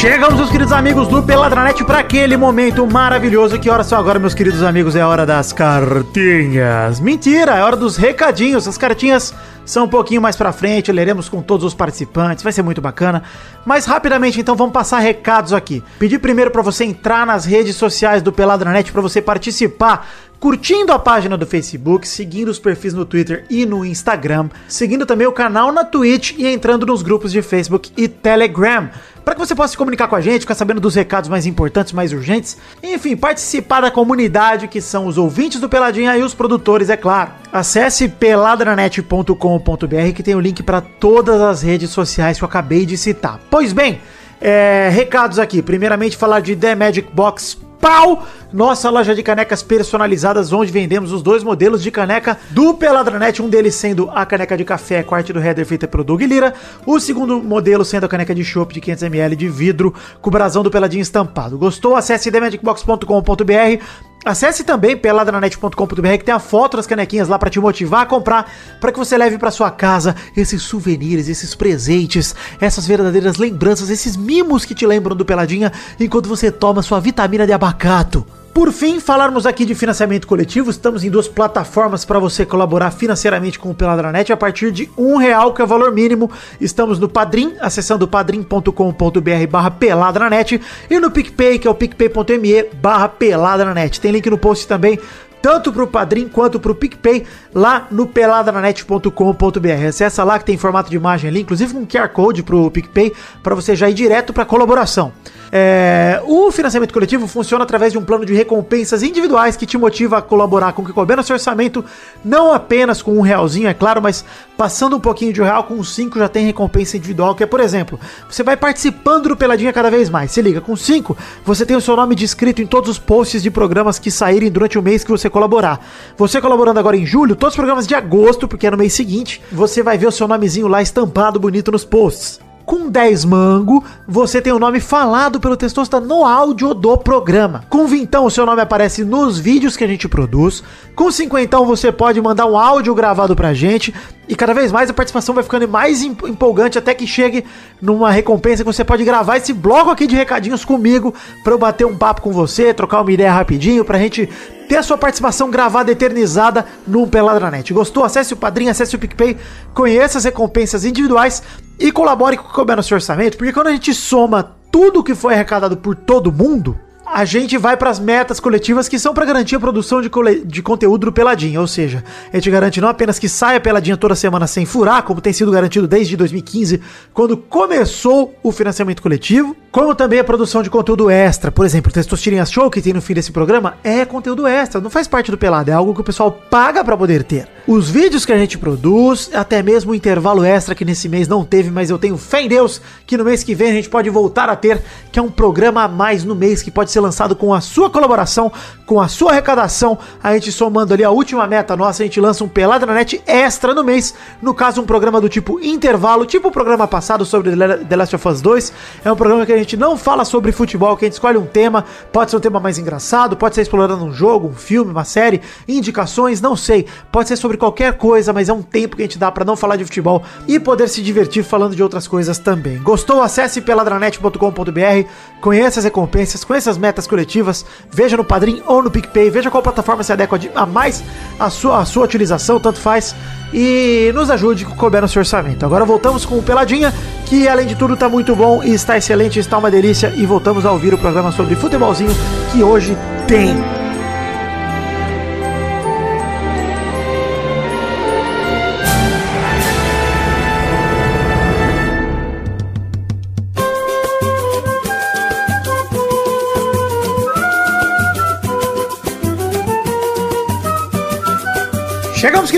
[0.00, 3.58] Chegamos, meus queridos amigos do Peladranet, para aquele momento maravilhoso.
[3.58, 4.94] Que horas são agora, meus queridos amigos?
[4.94, 7.00] É hora das cartinhas.
[7.00, 8.68] Mentira, é hora dos recadinhos.
[8.68, 9.34] As cartinhas
[9.64, 13.24] são um pouquinho mais pra frente, leremos com todos os participantes, vai ser muito bacana.
[13.66, 15.82] Mas rapidamente, então, vamos passar recados aqui.
[15.98, 20.08] Pedir primeiro para você entrar nas redes sociais do Peladranet para você participar
[20.40, 25.26] curtindo a página do Facebook, seguindo os perfis no Twitter e no Instagram, seguindo também
[25.26, 28.88] o canal na Twitch e entrando nos grupos de Facebook e Telegram.
[29.24, 31.92] Para que você possa se comunicar com a gente, ficar sabendo dos recados mais importantes,
[31.92, 36.88] mais urgentes, enfim, participar da comunidade que são os ouvintes do Peladinha e os produtores,
[36.88, 37.32] é claro.
[37.52, 42.96] Acesse peladranet.com.br que tem o link para todas as redes sociais que eu acabei de
[42.96, 43.38] citar.
[43.50, 44.00] Pois bem,
[44.40, 45.60] é, recados aqui.
[45.60, 51.22] Primeiramente, falar de The Magic Box Pau, nossa loja de canecas personalizadas, onde vendemos os
[51.22, 55.40] dois modelos de caneca do Peladranet, um deles sendo a caneca de café arte do
[55.40, 56.54] header feita pelo Doug Lira,
[56.84, 60.62] o segundo modelo sendo a caneca de chopp de 500ml de vidro com o brasão
[60.62, 61.56] do Peladinho estampado.
[61.56, 61.96] Gostou?
[61.96, 68.02] Acesse themagicbox.com.br Acesse também peladranet.com.br que tem a foto das canequinhas lá pra te motivar
[68.02, 68.50] a comprar,
[68.80, 74.16] para que você leve pra sua casa esses souvenirs, esses presentes, essas verdadeiras lembranças, esses
[74.16, 78.26] mimos que te lembram do Peladinha enquanto você toma sua vitamina de abacato.
[78.52, 80.70] Por fim, falarmos aqui de financiamento coletivo.
[80.70, 85.16] Estamos em duas plataformas para você colaborar financeiramente com o Peladranet a partir de um
[85.16, 86.30] real, que é o valor mínimo.
[86.60, 93.08] Estamos no Padrim, acessando padrim.com.br barra peladranet e no PicPay, que é o picpay.me barra
[93.08, 94.00] peladranet.
[94.00, 94.98] Tem link no post também
[95.40, 97.24] tanto pro Padrim quanto pro PicPay,
[97.54, 99.86] lá no peladranet.com.br.
[99.88, 103.54] Acessa lá que tem formato de imagem ali, inclusive um QR Code pro PicPay, para
[103.54, 105.12] você já ir direto pra colaboração.
[105.50, 110.18] É, o financiamento coletivo funciona através de um plano de recompensas individuais que te motiva
[110.18, 111.84] a colaborar com o que couber no seu orçamento,
[112.24, 114.24] não apenas com um realzinho, é claro, mas
[114.56, 117.60] passando um pouquinho de um real, com cinco já tem recompensa individual, que é, por
[117.60, 120.32] exemplo, você vai participando do Peladinha cada vez mais.
[120.32, 123.50] Se liga, com cinco, você tem o seu nome descrito em todos os posts de
[123.50, 125.80] programas que saírem durante o mês que você colaborar.
[126.16, 129.40] Você colaborando agora em julho, todos os programas de agosto, porque é no mês seguinte,
[129.50, 132.47] você vai ver o seu nomezinho lá estampado bonito nos posts.
[132.68, 137.64] Com 10 mango, você tem o nome falado pelo Testosta no áudio do programa.
[137.70, 140.62] Com vintão, o seu nome aparece nos vídeos que a gente produz.
[140.94, 143.94] Com cinquentão, você pode mandar um áudio gravado pra gente.
[144.28, 147.42] E cada vez mais a participação vai ficando mais em- empolgante até que chegue
[147.80, 151.86] numa recompensa que você pode gravar esse bloco aqui de recadinhos comigo pra eu bater
[151.86, 154.28] um papo com você, trocar uma ideia rapidinho, pra gente
[154.68, 157.72] ter a sua participação gravada, eternizada no Peladranet.
[157.72, 158.04] Gostou?
[158.04, 159.36] Acesse o Padrinho, acesse o PicPay,
[159.72, 161.42] conheça as recompensas individuais
[161.78, 165.02] e colabore com o que couber no seu orçamento, porque quando a gente soma tudo
[165.02, 166.78] que foi arrecadado por todo mundo,
[167.12, 170.10] a gente vai para as metas coletivas que são para garantir a produção de,
[170.44, 171.60] de conteúdo do Peladinha.
[171.60, 175.20] Ou seja, a gente garante não apenas que saia Peladinha toda semana sem furar, como
[175.20, 176.80] tem sido garantido desde 2015,
[177.12, 181.50] quando começou o financiamento coletivo, como também a produção de conteúdo extra.
[181.50, 184.90] Por exemplo, o Testosterinha Show que tem no fim desse programa é conteúdo extra, não
[184.90, 187.48] faz parte do Pelado, é algo que o pessoal paga para poder ter.
[187.66, 191.44] Os vídeos que a gente produz, até mesmo o intervalo extra que nesse mês não
[191.44, 194.08] teve, mas eu tenho fé em Deus que no mês que vem a gente pode
[194.08, 194.82] voltar a ter,
[195.12, 197.90] que é um programa a mais no mês que pode ser lançado com a sua
[197.90, 198.52] colaboração,
[198.86, 199.98] com a sua arrecadação.
[200.22, 203.22] A gente somando ali a última meta nossa, a gente lança um Pelada na Net
[203.26, 204.14] extra no mês.
[204.40, 208.28] No caso, um programa do tipo intervalo, tipo o programa passado sobre The Last of
[208.28, 208.72] Us 2.
[209.04, 211.46] É um programa que a gente não fala sobre futebol, que a gente escolhe um
[211.46, 215.04] tema, pode ser um tema mais engraçado, pode ser explorando um jogo, um filme, uma
[215.04, 216.86] série, indicações, não sei.
[217.12, 219.56] Pode ser sobre qualquer coisa, mas é um tempo que a gente dá pra não
[219.56, 222.78] falar de futebol e poder se divertir falando de outras coisas também.
[222.78, 223.22] Gostou?
[223.22, 225.08] Acesse peladranet.com.br,
[225.40, 229.62] conheça as recompensas, conheça as metas coletivas, veja no Padrim ou no PicPay, veja qual
[229.62, 231.02] plataforma se adequa de- a mais
[231.38, 233.14] a sua, a sua utilização, tanto faz,
[233.52, 235.64] e nos ajude com o no seu orçamento.
[235.64, 236.92] Agora voltamos com o Peladinha,
[237.26, 240.66] que além de tudo tá muito bom e está excelente, está uma delícia, e voltamos
[240.66, 242.14] a ouvir o programa sobre futebolzinho
[242.52, 243.77] que hoje tem.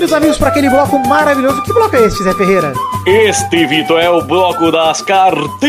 [0.00, 1.62] Queridos amigos, para aquele bloco maravilhoso.
[1.62, 2.72] Que bloco é esse, Zé Ferreira?
[3.06, 5.60] Este, Vitor, é o bloco das cartinhas,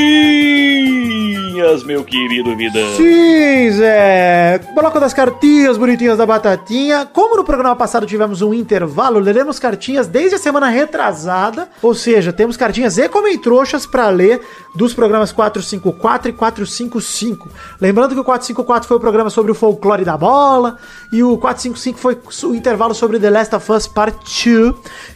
[1.85, 2.79] meu querido vida.
[2.97, 4.59] Sim, Zé.
[4.73, 7.05] Bloco das cartinhas bonitinhas da batatinha.
[7.05, 11.69] Como no programa passado tivemos um intervalo, leremos cartinhas desde a semana retrasada.
[11.81, 14.41] Ou seja, temos cartinhas e comentroxas para ler
[14.75, 17.49] dos programas 454 e 455.
[17.79, 20.77] Lembrando que o 454 foi o programa sobre o folclore da bola
[21.11, 24.75] e o 455 foi o intervalo sobre The Last of Us Part 2,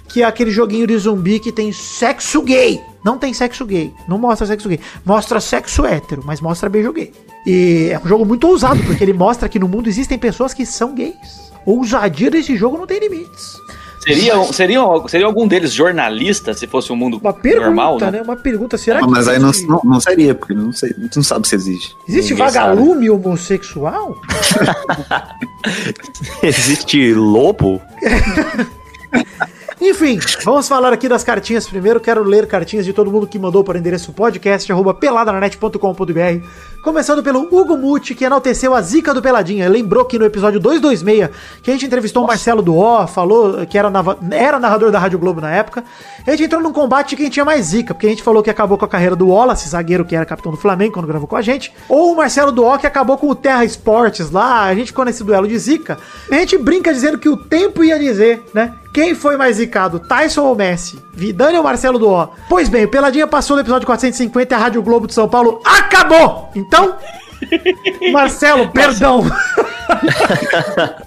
[0.10, 2.82] que é aquele joguinho de zumbi que tem sexo gay.
[3.04, 4.80] Não tem sexo gay, não mostra sexo gay.
[5.06, 7.14] Mostra sexo hétero, mas mostra beijo gay.
[7.46, 10.66] E é um jogo muito ousado, porque ele mostra que no mundo existem pessoas que
[10.66, 11.52] são gays.
[11.66, 13.58] A ousadia desse jogo não tem limites.
[14.02, 18.12] Seria, seria, seria algum deles jornalista, se fosse um mundo Uma pergunta, normal, né?
[18.12, 18.22] né?
[18.22, 18.78] Uma pergunta.
[18.78, 21.56] Será Ah, que mas aí não, não, não seria, porque não, sei, não sabe se
[21.56, 21.96] existe.
[22.08, 24.16] existe Ninguém vagalume homossexual?
[26.44, 27.82] Existe lobo?
[29.80, 32.00] Enfim, vamos falar aqui das cartinhas primeiro.
[32.00, 36.48] Quero ler cartinhas de todo mundo que mandou para o endereço podcast arroba peladananet.com.br.
[36.86, 39.68] Começando pelo Hugo Muti, que enalteceu a zica do Peladinha.
[39.68, 41.32] Lembrou que no episódio 226,
[41.64, 43.92] que a gente entrevistou o Marcelo do O, falou que era,
[44.30, 45.84] era narrador da Rádio Globo na época.
[46.28, 48.52] A gente entrou num combate de quem tinha mais zica, porque a gente falou que
[48.52, 51.36] acabou com a carreira do Wallace, zagueiro que era capitão do Flamengo quando gravou com
[51.36, 51.74] a gente.
[51.90, 54.66] Ou o Marcelo do O, que acabou com o Terra Esportes lá.
[54.66, 55.98] A gente ficou nesse duelo de zica.
[56.30, 58.76] A gente brinca dizendo que o tempo ia dizer, né?
[58.96, 61.04] Quem foi mais zicado, Tyson ou Messi?
[61.14, 62.30] Vidani ou Marcelo do O?
[62.48, 65.60] Pois bem, o Peladinha passou no episódio 450 e a Rádio Globo de São Paulo
[65.66, 66.50] acabou!
[66.56, 66.75] Então,
[68.12, 69.24] Marcelo, perdão.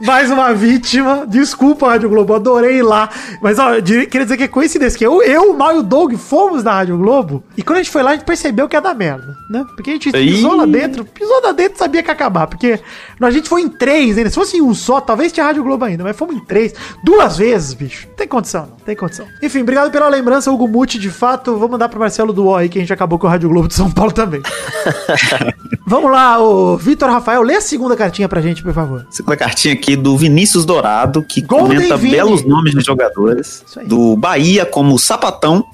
[0.00, 1.26] Mais uma vítima.
[1.26, 3.08] Desculpa, Rádio Globo, adorei ir lá.
[3.42, 6.14] Mas, ó, queria dizer que é coincidência que eu, eu, o Mal e o Doug
[6.14, 7.42] fomos na Rádio Globo.
[7.56, 9.64] E quando a gente foi lá, a gente percebeu que ia dar merda, né?
[9.74, 12.46] Porque a gente pisou lá dentro, pisou lá dentro sabia que ia acabar.
[12.46, 12.78] Porque
[13.20, 14.30] a gente foi em três ainda.
[14.30, 16.04] Se fosse em um só, talvez tinha Rádio Globo ainda.
[16.04, 16.74] Mas fomos em três.
[17.02, 18.06] Duas vezes, bicho.
[18.08, 18.76] Não tem condição, não.
[18.76, 19.26] Tem condição.
[19.42, 20.98] Enfim, obrigado pela lembrança, Hugo Muti.
[20.98, 23.30] De fato, vou mandar pro Marcelo do O aí, que a gente acabou com a
[23.30, 24.40] Rádio Globo de São Paulo também.
[25.86, 29.06] Vamos lá, o Vitor Rafael, lê a segunda cartinha pra gente, por favor.
[29.10, 32.12] Segunda cartinha aqui do Vinícius Dourado, que Golden comenta Vini.
[32.12, 33.64] belos nomes de jogadores.
[33.86, 35.64] Do Bahia, como Sapatão,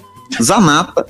[0.42, 1.06] Zanata,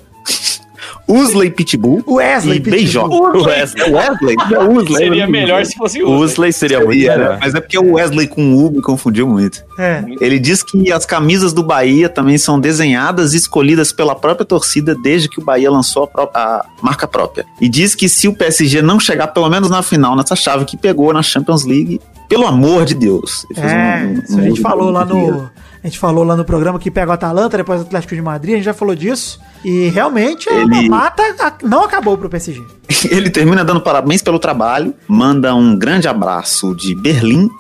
[1.07, 2.79] Usley Pitbull Wesley e Pitbull.
[2.79, 3.07] Beijó.
[3.47, 3.93] Wesley.
[3.93, 4.37] Wesley?
[4.51, 4.97] Não Usley.
[4.97, 7.33] Seria melhor se fosse o Usley seria muito Seria, melhor.
[7.35, 7.39] né?
[7.43, 9.63] Mas é porque o Wesley com U me confundiu muito.
[9.79, 10.03] É.
[10.21, 14.95] Ele diz que as camisas do Bahia também são desenhadas e escolhidas pela própria torcida
[14.95, 17.45] desde que o Bahia lançou a, pró- a marca própria.
[17.61, 20.77] E diz que se o PSG não chegar pelo menos na final, nessa chave que
[20.77, 23.47] pegou na Champions League, pelo amor de Deus.
[23.57, 25.51] É, um- a um gente uso falou lá no.
[25.85, 28.55] A gente falou lá no programa que pega o Atalanta, depois o Atlético de Madrid,
[28.55, 29.39] a gente já falou disso.
[29.63, 32.63] E realmente a Ele- a- não acabou pro PSG.
[33.11, 37.51] Ele termina dando parabéns pelo trabalho, manda um grande abraço de Berlim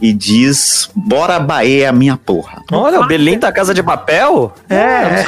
[0.00, 2.62] e diz: Bora Bahia, minha porra.
[2.72, 4.52] Olha, o Belim da Casa de Papel?
[4.68, 5.26] É, é.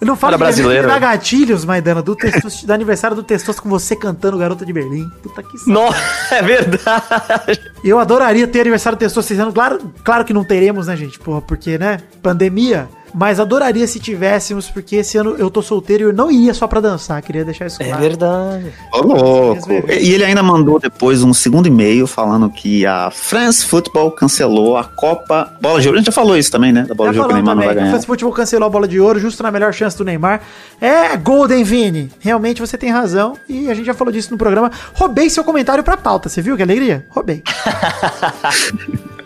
[0.00, 0.86] Eu não falo Olha, brasileiro.
[0.88, 5.08] da gatilhos, Maidana, do, Testos- do aniversário do Testoso com você cantando Garota de Berlim.
[5.22, 5.70] Puta que saco.
[5.70, 5.98] Nossa,
[6.34, 7.60] é verdade.
[7.82, 9.52] Eu adoraria ter aniversário do Testoso esse ano.
[9.52, 11.18] Claro, claro que não teremos, né, gente?
[11.18, 11.98] Porra, porque, né?
[12.22, 12.88] Pandemia.
[13.16, 16.66] Mas adoraria se tivéssemos, porque esse ano eu tô solteiro e eu não iria só
[16.66, 17.22] pra dançar.
[17.22, 18.02] Queria deixar isso É claro.
[18.02, 18.72] verdade.
[18.92, 19.70] Ô, louco.
[19.88, 24.82] E ele ainda mandou depois um segundo e-mail falando que a France Football cancelou a
[24.82, 25.96] Copa Bola de Ouro.
[25.96, 26.86] A gente já falou isso também, né?
[26.88, 27.90] Da Bola Já de Ouro que o Neymar não também, vai que o ganhar.
[27.92, 30.40] France Futebol cancelou a bola de ouro justo na melhor chance do Neymar.
[30.80, 32.10] É Golden Vini.
[32.18, 33.36] Realmente você tem razão.
[33.48, 34.72] E a gente já falou disso no programa.
[34.92, 36.28] Roubei seu comentário pra pauta.
[36.28, 37.06] Você viu que alegria?
[37.10, 37.44] Roubei.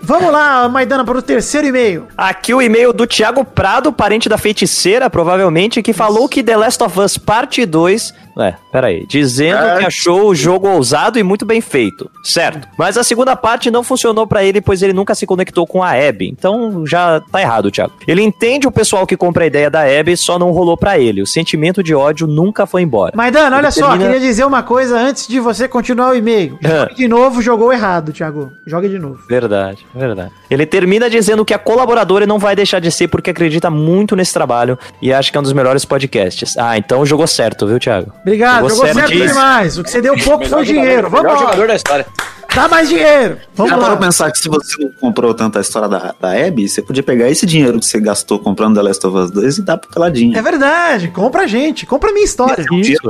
[0.08, 2.08] Vamos lá, Maidana, para o terceiro e-mail.
[2.16, 6.82] Aqui o e-mail do Thiago Prado, parente da feiticeira, provavelmente, que falou que The Last
[6.82, 8.14] of Us Parte 2.
[8.38, 9.04] É, peraí.
[9.06, 12.08] Dizendo que achou o jogo ousado e muito bem feito.
[12.22, 12.68] Certo.
[12.78, 15.90] Mas a segunda parte não funcionou pra ele, pois ele nunca se conectou com a
[15.90, 16.28] Abby.
[16.28, 17.92] Então já tá errado, Thiago.
[18.06, 21.20] Ele entende o pessoal que compra a ideia da Abby, só não rolou pra ele.
[21.22, 23.12] O sentimento de ódio nunca foi embora.
[23.16, 26.58] Maidana, olha Ele só, termina- queria dizer uma coisa antes de você continuar o e-mail.
[26.62, 28.52] Jogue de novo, jogou errado, Thiago.
[28.66, 29.18] Joga de novo.
[29.28, 30.30] Verdade, verdade.
[30.50, 34.32] Ele termina dizendo que a colaboradora não vai deixar de ser porque acredita muito nesse
[34.32, 36.56] trabalho e acha que é um dos melhores podcasts.
[36.56, 38.12] Ah, então jogou certo, viu, Thiago?
[38.28, 39.28] Obrigado, jogou certo certíssimo.
[39.28, 39.78] demais.
[39.78, 41.08] O que você deu pouco foi o dinheiro.
[41.10, 41.38] Vamos lá.
[41.38, 42.06] jogador da história.
[42.54, 43.36] Dá mais dinheiro.
[43.54, 43.82] Vamos Já lá.
[43.82, 47.02] parou pensar que se você não comprou tanto a história da, da Abby, você podia
[47.02, 49.90] pegar esse dinheiro que você gastou comprando The Last of Us 2 e dar pro
[49.90, 50.36] peladinho.
[50.36, 51.08] É verdade.
[51.08, 51.84] Compra a gente.
[51.84, 52.64] Compra a minha história.
[52.72, 53.02] Isso.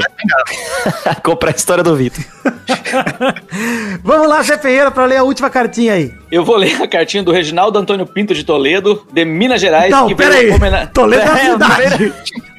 [1.22, 2.22] Comprar a história do Vitor.
[4.02, 6.12] Vamos lá, Zé Ferreira, pra ler a última cartinha aí.
[6.30, 9.90] Eu vou ler a cartinha do Reginaldo Antônio Pinto de Toledo, de Minas Gerais.
[9.90, 10.56] Não, que pera veio aí.
[10.56, 12.12] homena- Toledo é É, a cidade.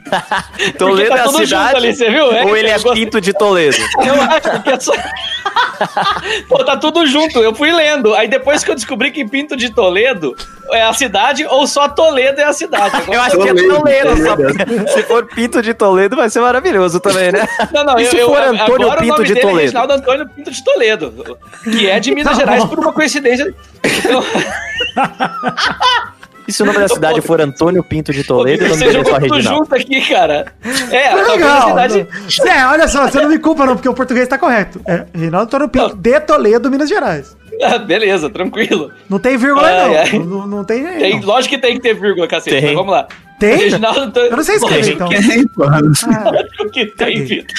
[0.77, 1.75] Toledo tá é a cidade?
[1.77, 2.31] ali, você viu?
[2.31, 2.93] É, ou ele é eu.
[2.93, 3.77] Pinto de Toledo?
[4.05, 4.93] Eu acho que é só.
[6.47, 7.39] Pô, tá tudo junto.
[7.39, 8.13] Eu fui lendo.
[8.13, 10.35] Aí depois que eu descobri que Pinto de Toledo
[10.71, 12.95] é a cidade ou só Toledo é a cidade.
[12.95, 14.17] Agora- Eu acho que é Toledo.
[14.87, 17.47] só- Se for Pinto de Toledo, vai ser maravilhoso também, né?
[17.71, 19.41] Não, não, E eu, se eu, for Antônio agora o Pinto nome de dele é
[19.41, 19.61] Toledo?
[19.61, 23.53] Reginaldo Antônio Pinto de Toledo, que é de Minas Tá Gerais por uma coincidência.
[23.83, 24.23] Então,
[26.49, 29.03] E se o nome da cidade for Antônio Pinto de Toledo, o nome dele é
[29.05, 29.41] só Reginaldo?
[29.43, 30.51] junto aqui, cara.
[30.91, 31.69] É, legal.
[31.69, 32.07] cidade.
[32.41, 34.81] Zé, olha só, você não me culpa não, porque o português tá correto.
[34.87, 37.37] É Reinaldo Antônio Pinto, de Toledo, Minas Gerais.
[37.61, 38.89] Ah, beleza, tranquilo.
[39.07, 40.25] Não tem vírgula Ai, não.
[40.25, 40.47] não.
[40.47, 41.27] Não tem aí, Tem, não.
[41.27, 42.55] lógico que tem que ter vírgula, cacete.
[42.55, 42.65] Tem.
[42.65, 43.07] Mas vamos lá.
[43.39, 43.55] Tem?
[43.57, 44.29] Reginaldo Antônio.
[44.31, 45.07] Eu não sei escrever, então.
[45.09, 45.91] Quem, mano?
[46.07, 47.23] Ah, Lógico que tem?
[47.25, 47.55] Vitor.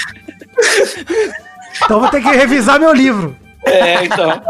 [1.85, 3.37] então vou ter que revisar meu livro.
[3.65, 4.43] É, então.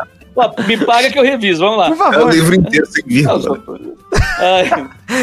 [0.66, 1.86] Me paga que eu reviso, vamos lá.
[1.90, 2.32] Por É o favor.
[2.32, 3.58] livro inteiro sem vírgula.
[4.40, 4.70] Ai,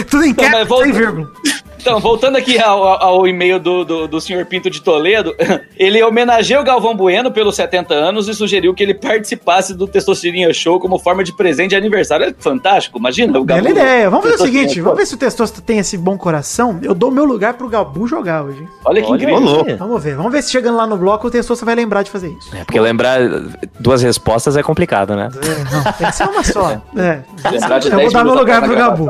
[0.10, 1.30] Tudo em Então, cap, volta- sem vírgula.
[1.80, 5.34] Então, voltando aqui ao, ao- e-mail do, do, do senhor Pinto de Toledo,
[5.78, 10.52] ele homenageia o Galvão Bueno pelos 70 anos e sugeriu que ele participasse do Testosterinha
[10.54, 12.26] Show como forma de presente de aniversário.
[12.26, 14.10] É fantástico, imagina o Bela ideia.
[14.10, 16.78] Vamos fazer o seguinte, vamos ver se o Testosta tem esse bom coração.
[16.82, 18.68] Eu dou meu lugar pro Gabu jogar hoje.
[18.84, 19.78] Olha que Olha incrível.
[19.78, 20.16] Vamos ver.
[20.16, 22.54] Vamos ver se chegando lá no bloco o Testosta vai lembrar de fazer isso.
[22.54, 23.20] É, porque lembrar
[23.80, 25.30] duas respostas é complicado, né?
[25.42, 26.82] É, não, tem que ser uma só.
[26.98, 27.20] É.
[27.50, 29.10] De Eu vou 10 dar meu lugar pro Gabu.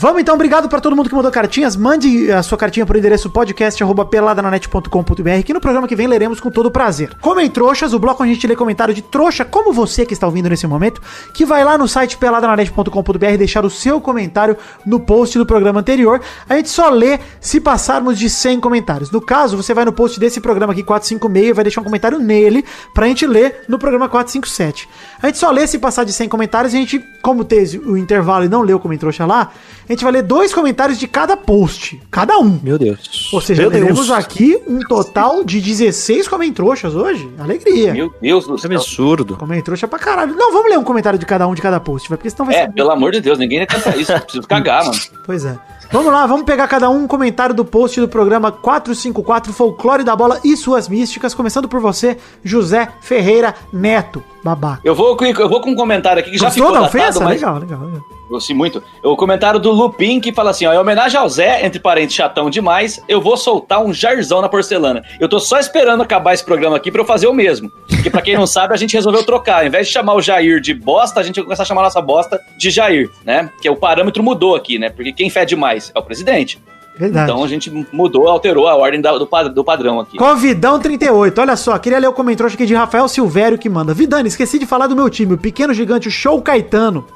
[0.00, 1.76] Vamos então, obrigado pra todo mundo que mandou cartinhas.
[1.76, 6.70] Mande a sua cartinha pro endereço podcast@peladananet.com.br que no programa que vem leremos com todo
[6.70, 7.14] prazer.
[7.20, 10.26] Como em trouxas, o bloco a gente lê comentário de trouxa, como você que está
[10.26, 11.02] ouvindo nesse momento,
[11.34, 16.22] que vai lá no site peladananet.com.br deixar o seu comentário no post do programa anterior.
[16.48, 19.10] A gente só lê se passarmos de 100 comentários.
[19.10, 22.18] No caso, você vai no post desse programa aqui 456 e vai deixar um comentário
[22.18, 24.88] nele pra gente ler no programa 457.
[25.22, 27.98] A gente só lê se passar de 100 comentários e a gente, como teve o
[27.98, 29.52] intervalo e não leu como em trouxa lá,
[29.90, 32.00] a gente vai ler dois comentários de cada post.
[32.10, 32.58] Cada um.
[32.62, 33.28] Meu Deus.
[33.32, 34.10] Ou seja, Meu teremos Deus.
[34.10, 37.28] aqui um total de 16 comentroxas hoje.
[37.38, 37.92] Alegria.
[37.92, 38.70] Meu Deus do Que céu.
[38.76, 39.36] absurdo.
[39.36, 40.34] Comentrouxa pra caralho.
[40.36, 42.54] Não, vamos ler um comentário de cada um de cada post, vai, porque senão vai
[42.54, 42.72] É, ser.
[42.72, 44.12] pelo amor de Deus, ninguém canta isso.
[44.20, 44.98] Preciso cagar, mano.
[45.26, 45.58] Pois é.
[45.92, 50.14] Vamos lá, vamos pegar cada um um comentário do post do programa 454 Folclore da
[50.14, 54.80] Bola e suas místicas, começando por você, José Ferreira Neto, babaca.
[54.84, 57.02] Eu vou, com- eu vou com um comentário aqui que já Gostou ficou da datado,
[57.04, 57.24] ofensa?
[57.24, 57.40] mas...
[57.40, 58.19] Legal, legal, legal.
[58.30, 58.80] Gostei muito.
[59.02, 62.48] O comentário do Lupin que fala assim: ó, em homenagem ao Zé, entre parentes chatão
[62.48, 65.02] demais, eu vou soltar um jarzão na porcelana.
[65.18, 67.72] Eu tô só esperando acabar esse programa aqui pra eu fazer o mesmo.
[67.88, 69.62] Porque pra quem não sabe, a gente resolveu trocar.
[69.62, 71.84] Ao invés de chamar o Jair de bosta, a gente vai começar a chamar a
[71.84, 73.50] nossa bosta de Jair, né?
[73.60, 74.90] Que o parâmetro mudou aqui, né?
[74.90, 76.62] Porque quem fede mais é o presidente.
[77.00, 77.30] Verdade.
[77.30, 80.18] Então a gente mudou, alterou a ordem da- do, do padrão aqui.
[80.18, 83.94] Covidão 38, olha só, queria ler o comentário aqui de Rafael Silvério que manda.
[83.94, 87.06] Vidani, esqueci de falar do meu time, o pequeno gigante o Show Caetano,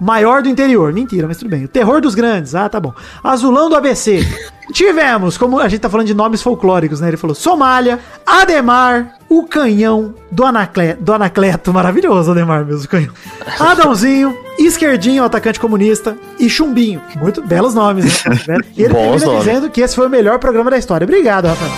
[0.00, 0.92] maior do interior.
[0.92, 1.64] Mentira, mas tudo bem.
[1.64, 2.94] O terror dos grandes, ah, tá bom.
[3.22, 4.20] Azulão do ABC.
[4.72, 7.08] Tivemos, como a gente tá falando de nomes folclóricos, né?
[7.08, 13.12] Ele falou Somália, Ademar, o canhão do, Anacle, do Anacleto, maravilhoso Ademar mesmo, o canhão.
[13.60, 17.02] Adãozinho, Esquerdinho, o atacante comunista, e Chumbinho.
[17.20, 18.58] Muito belos nomes, né?
[18.76, 19.44] E ele Bons termina nomes.
[19.44, 21.04] dizendo que esse foi o melhor programa da história.
[21.04, 21.72] Obrigado, Rafael.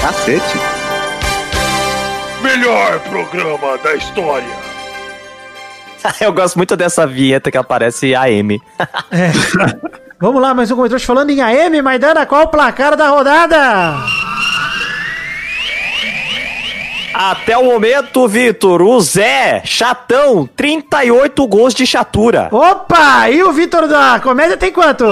[0.00, 0.58] Cacete.
[2.42, 4.72] Melhor programa da história.
[6.20, 8.60] Eu gosto muito dessa vinheta que aparece AM.
[10.22, 13.96] Vamos lá, mais um comentário falando em AM, Maidana, qual o placar da rodada?
[17.12, 22.48] Até o momento, Vitor, o Zé, chatão, 38 gols de chatura.
[22.52, 25.04] Opa, e o Vitor da comédia tem quanto?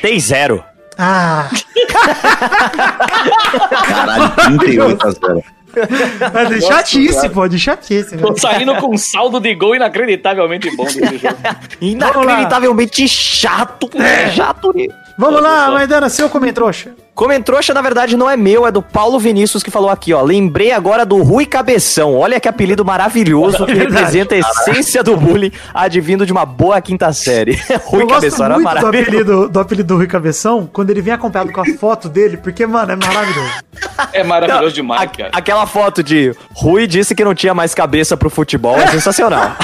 [0.00, 0.64] Tem zero.
[0.96, 1.50] Ah,
[3.86, 5.44] Caralho, 38 a 0.
[5.76, 8.16] É de chatice, pô, de chatice.
[8.16, 8.22] né?
[8.22, 11.36] Tô saindo com um saldo de gol inacreditavelmente bom desse jogo.
[11.80, 13.90] Inacreditavelmente chato.
[13.94, 14.30] É.
[14.30, 14.72] Chato.
[15.18, 16.92] Vamos lá, Maidana, seu comentrouxa.
[17.14, 20.22] Comentrouxa, na verdade, não é meu, é do Paulo Vinícius que falou aqui, ó.
[20.22, 22.16] Lembrei agora do Rui Cabeção.
[22.16, 27.12] Olha que apelido maravilhoso que representa a essência do bullying advindo de uma boa quinta
[27.12, 27.60] série.
[27.84, 29.08] Rui Eu gosto Cabeção era muito do maravilhoso.
[29.10, 32.66] apelido, do apelido do Rui Cabeção, quando ele vem acompanhado com a foto dele, porque,
[32.66, 33.50] mano, é maravilhoso.
[34.14, 35.30] É maravilhoso demais, A- cara.
[35.34, 39.52] Aquela foto de Rui disse que não tinha mais cabeça pro futebol é sensacional.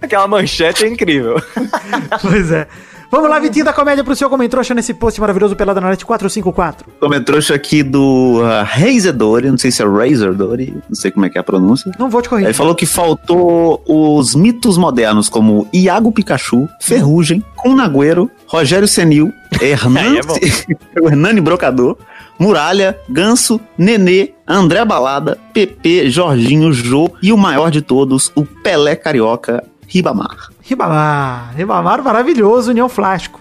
[0.00, 1.40] Aquela manchete é incrível.
[2.20, 2.66] Pois é.
[3.12, 6.86] Vamos lá, Vitinho da Comédia, pro seu comentrouxa nesse post maravilhoso Pelada na Net 454.
[6.98, 11.36] Comentrouxa aqui do uh, Razedori, não sei se é Razordori, não sei como é que
[11.36, 11.92] é a pronúncia.
[11.98, 12.48] Não vou te corrigir.
[12.48, 19.30] Ele falou que faltou os mitos modernos como Iago Pikachu, Ferrugem, Kun Agüero, Rogério Senil,
[19.60, 21.98] Hernani, Aí é o Hernani Brocador,
[22.38, 28.96] Muralha, Ganso, Nenê, André Balada, PP, Jorginho, Jô e o maior de todos, o Pelé
[28.96, 29.62] Carioca,
[29.92, 30.48] Ribamar.
[30.62, 33.38] Ribamar, Ribamar maravilhoso, União Flástico.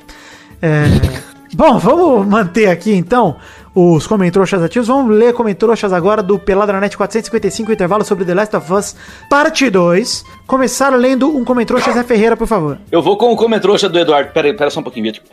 [0.61, 0.83] É,
[1.55, 3.37] bom, vamos manter aqui então
[3.73, 4.89] os comentroxas ativos.
[4.89, 8.95] Vamos ler comentroxas agora do Pelada na Net 455, intervalo sobre The Last of Us,
[9.29, 10.25] parte 2.
[10.45, 12.77] Começar lendo um comentroxa Zé Ferreira, por favor.
[12.91, 14.33] Eu vou com o comentrouxa do Eduardo.
[14.33, 15.23] Pera aí, pera só um pouquinho, Vitor.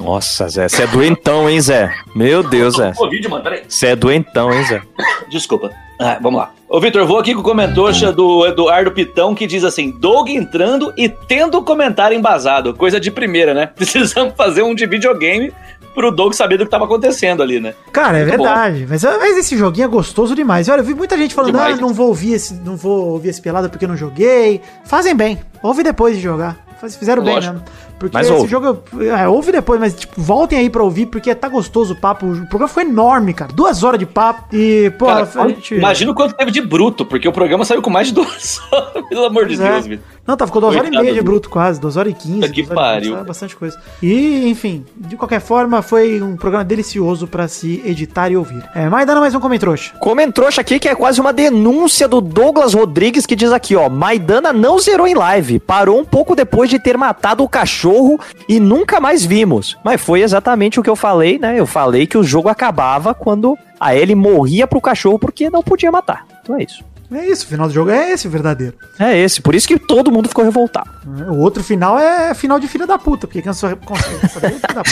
[0.00, 1.92] Nossa, Zé, você é doentão, hein, Zé?
[2.14, 2.92] Meu Deus, Zé.
[2.92, 3.62] Covid, mano, peraí.
[3.66, 4.82] Você é doentão, hein, Zé?
[5.28, 5.72] Desculpa.
[6.00, 6.50] Ah, vamos lá.
[6.68, 10.92] Ô, Vitor, vou aqui com o comentoxa do Eduardo Pitão, que diz assim: Doug entrando
[10.96, 12.74] e tendo comentário embasado.
[12.74, 13.66] Coisa de primeira, né?
[13.76, 15.52] Precisamos fazer um de videogame
[15.94, 17.74] pro Doug saber do que tava acontecendo ali, né?
[17.92, 18.44] Cara, é Muito bom.
[18.44, 18.86] verdade.
[18.88, 20.68] Mas, mas esse joguinho é gostoso demais.
[20.68, 21.78] Olha, eu vi muita gente falando, Demais.
[21.78, 24.60] ah, não vou ouvir esse, não vou ouvir esse pelada porque eu não joguei.
[24.84, 25.38] Fazem bem.
[25.62, 26.56] Ouve depois de jogar.
[26.98, 27.54] Fizeram bem Lógico.
[27.54, 27.68] mesmo.
[27.98, 28.50] Porque Mas esse ouve.
[28.50, 28.78] jogo.
[29.00, 32.26] É, ouve depois, mas tipo, voltem aí pra ouvir, porque tá gostoso o papo.
[32.26, 33.52] O programa foi enorme, cara.
[33.52, 34.54] Duas horas de papo.
[34.54, 35.74] E, pô, Cara, a gente.
[35.74, 39.08] Imagina o quanto teve de bruto, porque o programa saiu com mais de duas horas,
[39.08, 39.72] pelo amor de Pois é.
[39.72, 40.04] Deus, Vitor.
[40.26, 42.48] Não, tá, ficou duas horas e meia de bruto quase, duas horas e quinze.
[42.50, 43.22] Que pariu.
[43.24, 43.78] Bastante coisa.
[44.02, 48.64] E, enfim, de qualquer forma, foi um programa delicioso pra se editar e ouvir.
[48.74, 49.92] É, mas dando mais um comentrouxa.
[49.98, 54.50] Comentrouxa aqui que é quase uma denúncia do Douglas Rodrigues que diz aqui, ó, Maidana
[54.50, 57.84] não zerou em live, parou um pouco depois de ter matado o cachorro
[58.48, 59.76] e nunca mais vimos.
[59.84, 61.58] Mas foi exatamente o que eu falei, né?
[61.58, 65.90] Eu falei que o jogo acabava quando a Ellie morria pro cachorro porque não podia
[65.92, 66.26] matar.
[66.42, 66.84] Então é isso.
[67.12, 68.74] É isso, o final do jogo é esse, verdadeiro.
[68.98, 70.90] É esse, por isso que todo mundo ficou revoltado.
[71.30, 74.84] O outro final é final de filha da puta, porque só consegue é puta.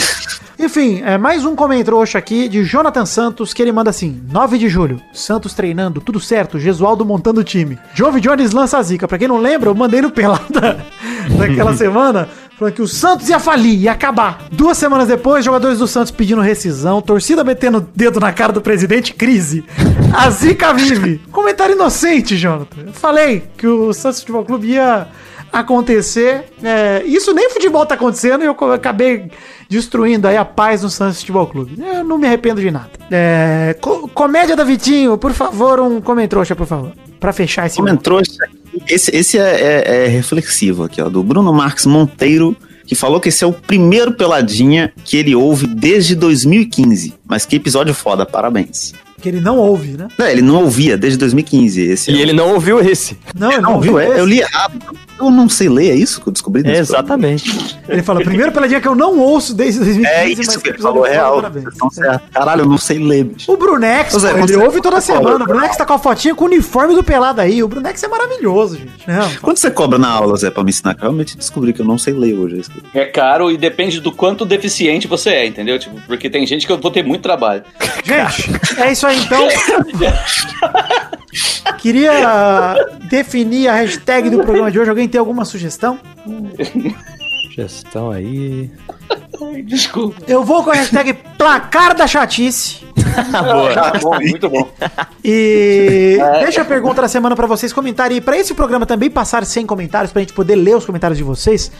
[0.59, 4.69] Enfim, é mais um comentrouxa aqui de Jonathan Santos, que ele manda assim: 9 de
[4.69, 7.79] julho, Santos treinando, tudo certo, Gesualdo montando o time.
[7.93, 9.07] Jove Jones lança a zica.
[9.07, 10.85] Pra quem não lembra, eu mandei no pelada
[11.37, 12.29] daquela semana.
[12.57, 14.45] Falando que o Santos ia falir, ia acabar.
[14.51, 18.61] Duas semanas depois, jogadores do Santos pedindo rescisão, torcida metendo o dedo na cara do
[18.61, 19.63] presidente, crise.
[20.15, 21.19] A zica vive.
[21.31, 22.81] Comentário inocente, Jonathan.
[22.87, 25.07] Eu falei que o Santos Futebol Clube ia
[25.51, 26.45] acontecer.
[26.63, 29.29] É, isso nem futebol tá acontecendo e eu acabei
[29.69, 31.75] destruindo aí a paz no Santos Futebol Clube.
[31.79, 32.89] Eu não me arrependo de nada.
[33.11, 36.91] É, co- comédia da Vitinho, por favor, um comentrouxa, por favor.
[37.19, 38.19] Pra fechar esse Comentou
[38.89, 42.55] esse, esse é, é- é reflexivo aqui, ó, do Bruno Marques Monteiro,
[42.85, 47.13] que falou que esse é o primeiro Peladinha que ele ouve desde 2015.
[47.25, 48.93] Mas que episódio foda, parabéns.
[49.23, 50.07] Que ele não ouve, né?
[50.17, 51.81] Não, ele não ouvia desde 2015.
[51.81, 53.17] Esse E é o- ele não ouviu esse.
[53.33, 53.97] Não, ele Não, viu?
[53.97, 54.73] É, eu li errado.
[55.19, 56.61] Eu não sei ler, é isso que eu descobri?
[56.63, 57.77] nesse Exatamente.
[57.87, 61.05] Ele fala, primeiro peladinha que eu não ouço desde 2015, É isso que ele falou,
[61.05, 61.91] é foda, real.
[61.91, 62.27] certos.
[62.33, 63.49] Caralho, eu não sei ler, bicho.
[63.51, 65.29] O Brunex, Zé, pô, ele ouve toda quando você semana.
[65.29, 67.63] cobra- O Brunex tá com a fotinha com o uniforme do pelado aí.
[67.63, 68.91] O Brunex é maravilhoso, gente.
[69.07, 70.93] Não, Quanto você cobra na aula, Zé, pra me ensinar?
[70.95, 72.61] Eu realmente descobri que eu não sei ler hoje.
[72.93, 75.77] é É caro e depende do quanto deficiente você é, entendeu?
[75.79, 77.63] Tipo, porque tem gente que eu vou ter muito trabalho.
[78.03, 78.51] Gente,
[78.81, 79.47] é isso aí então.
[81.79, 82.75] Queria
[83.09, 84.89] definir a hashtag do programa de hoje.
[84.89, 85.99] Alguém tem alguma sugestão?
[87.55, 88.71] Gestão aí.
[89.41, 90.21] Ai, desculpa.
[90.27, 92.83] Eu vou com a hashtag placar da chatice.
[93.13, 94.67] Tá bom, muito bom.
[95.23, 98.17] E deixa a pergunta da semana pra vocês comentarem.
[98.17, 101.23] E pra esse programa também passar sem comentários, pra gente poder ler os comentários de
[101.23, 101.71] vocês.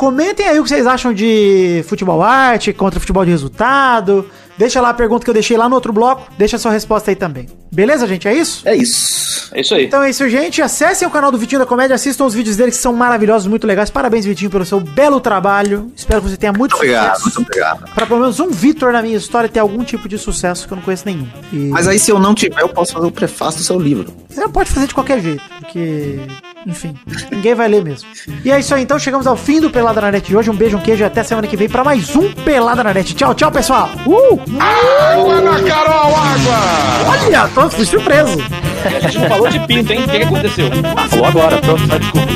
[0.00, 4.24] Comentem aí o que vocês acham de futebol arte contra futebol de resultado.
[4.56, 6.22] Deixa lá a pergunta que eu deixei lá no outro bloco.
[6.38, 7.46] Deixa a sua resposta aí também.
[7.70, 8.26] Beleza, gente?
[8.26, 8.66] É isso?
[8.66, 9.50] É isso.
[9.54, 9.84] É isso aí.
[9.84, 10.62] Então é isso, gente.
[10.62, 13.66] Acessem o canal do Vitinho da Comédia, assistam os vídeos dele que são maravilhosos, muito
[13.66, 13.90] legais.
[13.90, 15.92] Parabéns, Vitinho, pelo seu belo trabalho.
[15.94, 17.36] Espero que você tenha muito Muito obrigado, sucesso.
[17.36, 17.94] muito obrigado.
[17.94, 20.76] Pra pelo menos um Vitor na minha história ter algum tipo de sucesso que eu
[20.76, 21.28] não conheço nenhum.
[21.52, 24.12] E Mas aí, se eu não tiver, eu posso fazer o prefácio do seu livro.
[24.30, 26.18] você pode fazer de qualquer jeito, porque,
[26.66, 26.94] enfim,
[27.30, 28.08] ninguém vai ler mesmo.
[28.44, 30.50] E é isso aí, então chegamos ao fim do Pelada na Net de hoje.
[30.50, 33.14] Um beijo, um queijo e até semana que vem pra mais um Pelada na Net.
[33.14, 33.88] Tchau, tchau, pessoal.
[34.04, 34.40] Uh!
[34.58, 37.24] Água na Carol, água!
[37.24, 38.38] Olha, tô, fui surpreso.
[38.84, 40.00] A gente não falou de pinto, hein?
[40.00, 40.66] O que, que aconteceu?
[40.96, 42.28] Ah, falou agora, pronto, tá desculpa.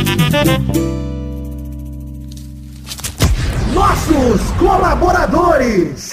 [3.74, 6.12] Nossos colaboradores.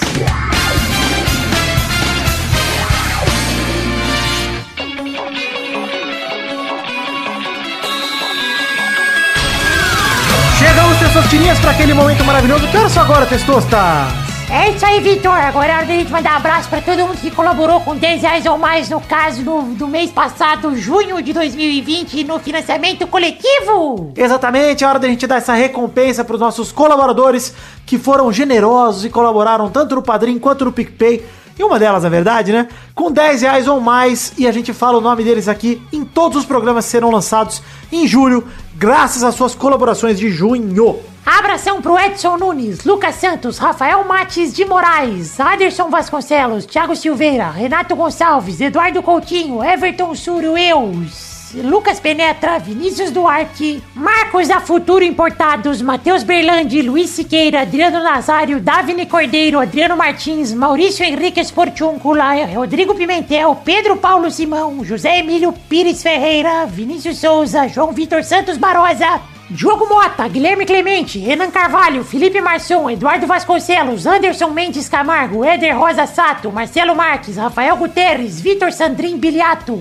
[11.12, 12.66] Chegamos, Testosterinhas, para aquele momento maravilhoso.
[12.68, 13.78] Que horas são agora, Testosta?
[14.50, 15.32] É isso aí, Vitor.
[15.32, 18.46] Agora é hora da gente mandar abraço pra todo mundo que colaborou com 10 reais
[18.46, 24.12] ou mais, no caso do, do mês passado, junho de 2020, no financiamento coletivo.
[24.16, 27.54] Exatamente, é hora da gente dar essa recompensa para os nossos colaboradores
[27.84, 31.24] que foram generosos e colaboraram tanto no Padrim quanto no PicPay.
[31.58, 32.68] E uma delas, na verdade, né?
[32.94, 34.32] Com 10 reais ou mais.
[34.38, 37.62] E a gente fala o nome deles aqui em todos os programas que serão lançados
[37.90, 38.48] em julho,
[38.82, 40.98] graças às suas colaborações de junho.
[41.24, 47.94] Abração pro Edson Nunes, Lucas Santos, Rafael Mates de Moraes, Aderson Vasconcelos, Thiago Silveira, Renato
[47.94, 51.31] Gonçalves, Eduardo Coutinho, Everton Surueus.
[51.54, 59.06] Lucas Penetra, Vinícius Duarte, Marcos da Futuro Importados, Matheus Berlandi, Luiz Siqueira, Adriano Nazário, Davine
[59.06, 66.66] Cordeiro, Adriano Martins, Maurício Henrique Esportiúncula, Rodrigo Pimentel, Pedro Paulo Simão, José Emílio Pires Ferreira,
[66.66, 69.20] Vinícius Souza, João Vitor Santos Barosa,
[69.52, 76.06] Diogo Mota, Guilherme Clemente, Renan Carvalho, Felipe Marçom, Eduardo Vasconcelos, Anderson Mendes Camargo, Éder Rosa
[76.06, 79.78] Sato, Marcelo Marques, Rafael Guterres, Vitor Sandrin Biliato,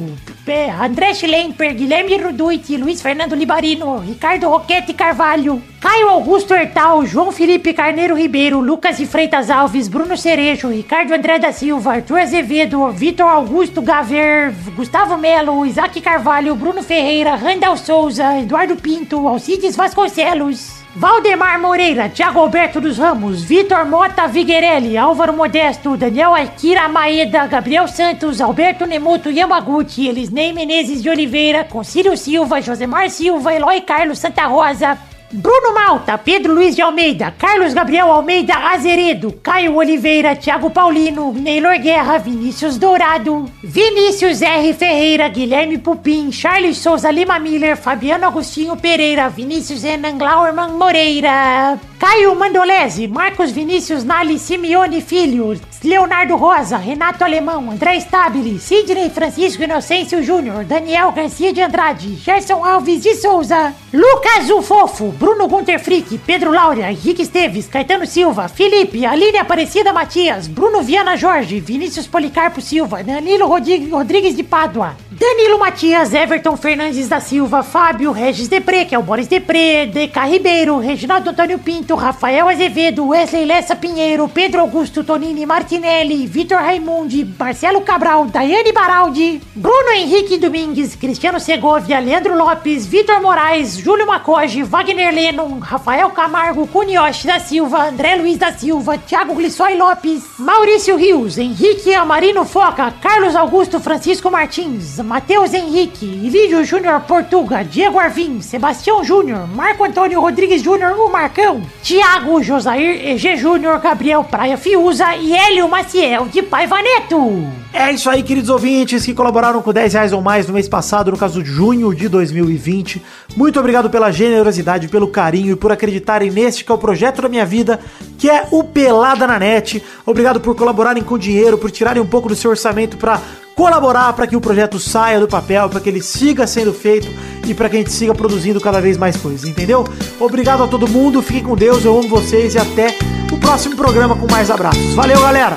[0.78, 7.73] André Schlemper, Guilherme Ruduit, Luiz Fernando Libarino, Ricardo Roquete Carvalho, Caio Augusto Hertal, João Felipe
[7.73, 13.27] Carneiro Ribeiro, Lucas de Freitas Alves, Bruno Cerejo, Ricardo André da Silva, Arthur Azevedo, Vitor
[13.27, 20.82] Augusto Gaver, Gustavo Melo, Isaac Carvalho, Bruno Ferreira, Randall Souza, Eduardo Pinto, Alcides Vasconcelos.
[20.93, 27.88] Valdemar Moreira, Thiago Alberto dos Ramos, Vitor Mota Viguerelli, Álvaro Modesto, Daniel Akira Maeda, Gabriel
[27.88, 34.45] Santos, Alberto Nemoto Yamaguchi, Elisnei Menezes de Oliveira, Concílio Silva, Josemar Silva, Eloy Carlos Santa
[34.47, 34.97] Rosa,
[35.34, 41.79] Bruno Malta, Pedro Luiz de Almeida, Carlos Gabriel Almeida Azeredo, Caio Oliveira, Thiago Paulino, Neylor
[41.79, 44.73] Guerra, Vinícius Dourado, Vinícius R.
[44.73, 52.33] Ferreira, Guilherme Pupim, Charles Souza Lima Miller, Fabiano Agostinho Pereira, Vinícius Renan Glauerman Moreira, Caio
[52.33, 60.23] Mandolese, Marcos Vinícius Nali Simeone Filho, Leonardo Rosa, Renato Alemão, André Stabile, Sidney Francisco Inocêncio
[60.23, 66.17] Júnior, Daniel Garcia de Andrade, Gerson Alves de Souza, Lucas o Fofo, Bruno Gunter Frick,
[66.25, 72.61] Pedro Laura, Henrique Esteves, Caetano Silva, Felipe, Aline Aparecida Matias, Bruno Viana Jorge, Vinícius Policarpo
[72.61, 78.95] Silva, Danilo Rodrigues de Pádua, Danilo Matias, Everton Fernandes da Silva, Fábio Regis Depré, que
[78.95, 84.61] é o Boris Depré, DK Ribeiro, Reginaldo Antônio Pinto, Rafael Azevedo, Wesley Lessa Pinheiro, Pedro
[84.61, 92.36] Augusto Tonini Martinelli, Vitor Raimundi, Marcelo Cabral, Daiane Baraldi, Bruno Henrique Domingues, Cristiano Segovia, Leandro
[92.36, 98.51] Lopes, Vitor Moraes, Júlio Macoge, Wagner Lennon, Rafael Camargo, Cunioche da Silva, André Luiz da
[98.53, 106.05] Silva, Thiago Glissói Lopes, Maurício Rios, Henrique Amarino Foca, Carlos Augusto Francisco Martins, Matheus Henrique,
[106.05, 113.09] Ilídio Júnior Portuga, Diego Arvim, Sebastião Júnior, Marco Antônio Rodrigues Júnior, o Marcão, Thiago Josair
[113.09, 117.45] EG Júnior, Gabriel Praia Fiuza e Hélio Maciel de Paiva Neto.
[117.74, 121.12] É isso aí, queridos ouvintes que colaboraram com 10 reais ou mais no mês passado,
[121.12, 123.01] no caso de junho de 2020.
[123.36, 127.28] Muito obrigado pela generosidade, pelo carinho e por acreditarem neste que é o projeto da
[127.28, 127.82] minha vida,
[128.18, 129.84] que é o Pelada na Net.
[130.05, 133.20] Obrigado por colaborarem com dinheiro, por tirarem um pouco do seu orçamento para
[133.62, 137.07] colaborar para que o projeto saia do papel, para que ele siga sendo feito
[137.45, 139.86] e para que a gente siga produzindo cada vez mais coisas, entendeu?
[140.20, 142.97] Obrigado a todo mundo, fiquem com Deus, eu amo vocês e até
[143.32, 144.95] o próximo programa com mais abraços.
[144.95, 145.55] Valeu, galera!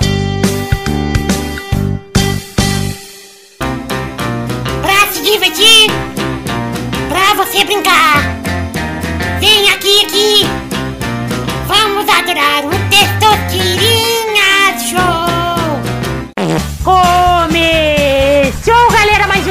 [4.83, 5.91] Pra se divertir,
[7.09, 8.21] pra você brincar.
[9.41, 10.47] Vem aqui, aqui.
[11.67, 15.25] Vamos adorar o Testosterinha Show.
[16.37, 17.44] Começou,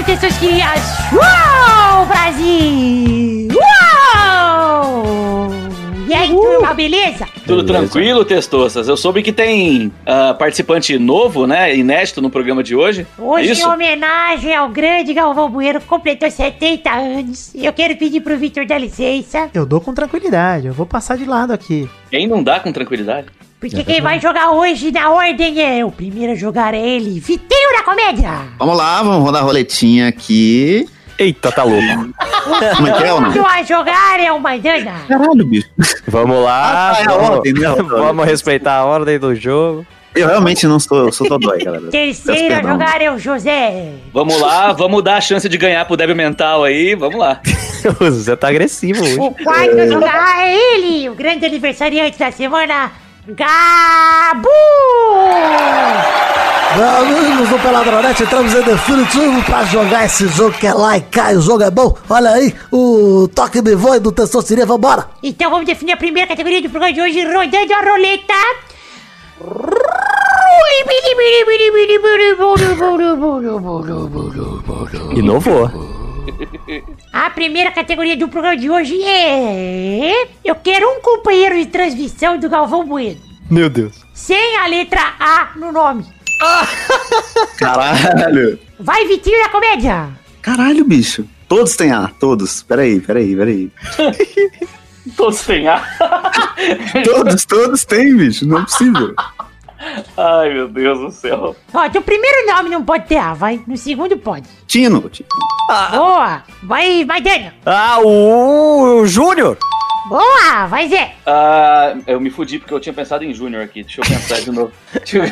[0.04, 0.68] um Testosterinha
[1.10, 3.48] Show, Brasil.
[3.54, 5.04] Uou!
[6.06, 7.26] E aí, turma, beleza?
[7.48, 8.90] Tudo tranquilo, Testoças?
[8.90, 11.74] Eu soube que tem ah, participante novo, né?
[11.74, 13.08] Inédito no programa de hoje.
[13.18, 17.56] Hoje, é em homenagem ao grande Galvão Bueno, que completou 70 anos.
[17.56, 19.50] Eu quero pedir pro Vitor dar licença.
[19.54, 21.90] Eu dou com tranquilidade, eu vou passar de lado aqui.
[22.12, 23.28] Quem não dá com tranquilidade?
[23.64, 27.78] Porque quem vai jogar hoje na ordem é o primeiro a jogar é ele, Vitinho
[27.78, 28.32] da Comédia.
[28.60, 30.86] Vamos lá, vamos rodar a roletinha aqui.
[31.18, 31.80] Eita, tá louco.
[32.76, 33.14] Como é que é?
[33.14, 34.96] O a jogar é o Maidana.
[35.08, 35.70] Caralho, bicho.
[36.06, 36.92] Vamos lá.
[36.92, 37.70] Ah, tá, é a vamos, ordem, né?
[37.88, 39.88] vamos respeitar a ordem do jogo.
[40.14, 41.88] Eu realmente não sou, eu sou dodói, galera.
[41.88, 43.94] Terceiro a jogar é o José.
[44.12, 47.40] Vamos lá, vamos dar a chance de ganhar pro débil mental aí, vamos lá.
[48.00, 49.18] Você tá agressivo hoje.
[49.18, 52.92] O quarto a jogar é ele, o grande aniversariante da semana,
[53.26, 54.50] Gabu.
[56.76, 61.38] Amigos do Peladronete, entramos em definitivo pra jogar esse jogo que é lá e cai,
[61.38, 61.96] o jogo é bom.
[62.10, 65.08] Olha aí, o toque me voe do Testosteria, vambora.
[65.24, 68.34] Então vamos definir a primeira categoria do programa de hoje, rodando a roleta.
[75.16, 75.72] Inovou.
[77.14, 80.28] A primeira categoria do programa de hoje é.
[80.44, 83.22] Eu quero um companheiro de transmissão do Galvão Bueno.
[83.52, 84.04] Meu Deus.
[84.16, 86.04] Sem a letra A no nome.
[87.60, 88.58] Caralho.
[88.80, 90.10] Vai, Vitinho da Comédia!
[90.42, 91.24] Caralho, bicho.
[91.48, 92.64] Todos têm A, todos.
[92.64, 93.72] Peraí, peraí, peraí.
[95.16, 95.86] Todos têm A.
[97.06, 98.48] Todos, todos têm, bicho.
[98.48, 99.14] Não é possível.
[100.18, 101.56] Ai, meu Deus do céu.
[101.74, 103.62] Ó, teu primeiro nome não pode ter A, vai.
[103.68, 104.48] No segundo pode.
[104.68, 105.10] Tino.
[105.10, 105.30] Tino.
[105.92, 106.44] Boa!
[106.64, 107.54] Vai, vai, Daniel!
[107.66, 109.58] Ah, o Júnior.
[110.10, 110.68] Boa!
[110.68, 111.16] Vai, Zé!
[111.26, 113.84] Ah, eu me fudi porque eu tinha pensado em Júnior aqui.
[113.84, 114.72] Deixa eu pensar de novo.
[114.94, 115.24] Deixa eu...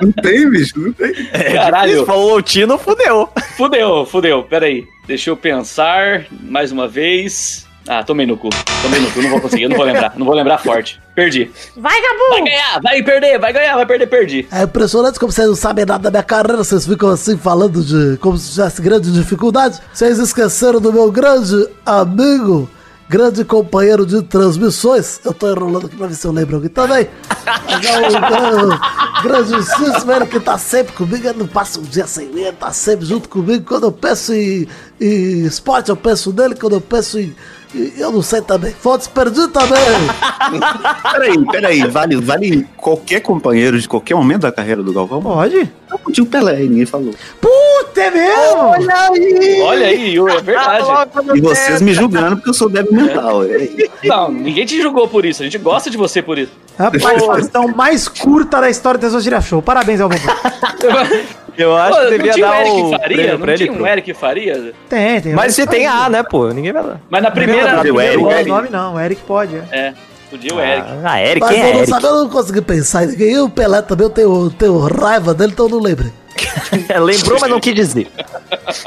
[0.00, 0.78] Não tem, bicho.
[0.78, 1.12] Não tem.
[1.52, 1.98] Caralho.
[1.98, 3.28] Você falou o Tino, fudeu.
[3.56, 4.44] Fudeu, fudeu.
[4.44, 4.86] Pera aí.
[5.06, 7.67] Deixa eu pensar mais uma vez.
[7.88, 8.50] Ah, tomei no cu.
[8.82, 10.12] Tomei no cu, não vou conseguir, eu não vou lembrar.
[10.16, 11.00] Não vou lembrar forte.
[11.14, 11.50] Perdi.
[11.76, 12.44] Vai, Vai Gabu!
[12.44, 14.46] ganhar, vai perder, vai ganhar, vai perder, perdi.
[14.52, 18.18] É impressionante como vocês não sabem nada da minha carreira, vocês ficam assim falando de
[18.18, 19.80] como se tivesse grande dificuldade.
[19.92, 22.68] Vocês esqueceram do meu grande amigo,
[23.08, 25.18] grande companheiro de transmissões.
[25.24, 27.08] Eu tô enrolando aqui pra ver se eu lembro alguém também.
[27.46, 28.80] É o gran-
[29.22, 32.70] grandíssimo, ele que tá sempre comigo, ele não passa um dia sem mim, ele tá
[32.70, 33.64] sempre junto comigo.
[33.66, 34.68] Quando eu penso em,
[35.00, 37.34] em esporte, eu penso nele, quando eu penso em.
[37.74, 38.72] Eu não sei também.
[38.72, 39.78] Fotos perdi também.
[41.12, 41.86] Peraí, peraí.
[41.88, 45.20] Vale, vale qualquer companheiro de qualquer momento da carreira do Galvão?
[45.20, 45.70] Pode?
[46.02, 47.14] Podia o Pelé ninguém falou.
[47.40, 49.64] Puta, é mesmo?
[49.64, 50.86] Olha aí, Yuri, é verdade.
[51.34, 53.42] E vocês me julgando porque eu sou débil mental.
[53.42, 53.90] Aí?
[54.04, 55.42] Não, ninguém te julgou por isso.
[55.42, 56.52] A gente gosta de você por isso.
[56.78, 59.60] É a participação mais curta da história do Tesouro Show.
[59.62, 60.18] Parabéns, Galvão.
[61.58, 63.08] Eu acho Pô, que não devia dar o Eric o Faria?
[63.08, 63.64] prêmio Não pra ele.
[63.66, 63.86] tinha um.
[63.86, 64.72] Eric Faria?
[64.88, 65.32] Tem, tem.
[65.34, 66.48] Mas você tem A, né, pô?
[66.50, 67.00] Ninguém vai dar.
[67.10, 67.82] Mas na primeira...
[67.82, 68.22] Não, o Eric.
[68.22, 69.56] Não é nome não, o Eric pode.
[69.56, 69.76] É.
[69.76, 69.94] É,
[70.30, 70.86] podia o Eric.
[71.04, 71.90] Ah, Eric, Mas quem eu é não Eric?
[71.90, 73.04] sabe, eu não consegui pensar.
[73.04, 76.12] E o Pelé também, eu tenho, tenho raiva dele, então eu não lembrei.
[77.00, 78.08] Lembrou, mas não quis dizer.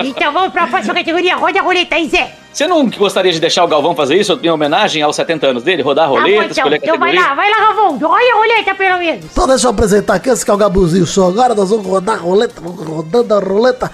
[0.01, 1.35] Então vamos pra próxima categoria.
[1.35, 2.31] Roda a roleta aí, Zé.
[2.53, 5.81] Você não gostaria de deixar o Galvão fazer isso em homenagem aos 70 anos dele?
[5.81, 6.51] Rodar a Tá bom, roleta, então.
[6.51, 7.29] escolher a Então vai categoria?
[7.29, 7.97] lá, vai lá, Ravon.
[7.97, 9.25] Roda a roleta pelo menos.
[9.25, 11.27] Então deixa eu apresentar aqui, esse que é o Gabuzinho Show.
[11.27, 13.91] Agora nós vamos rodar a roleta, vamos rodando a roleta.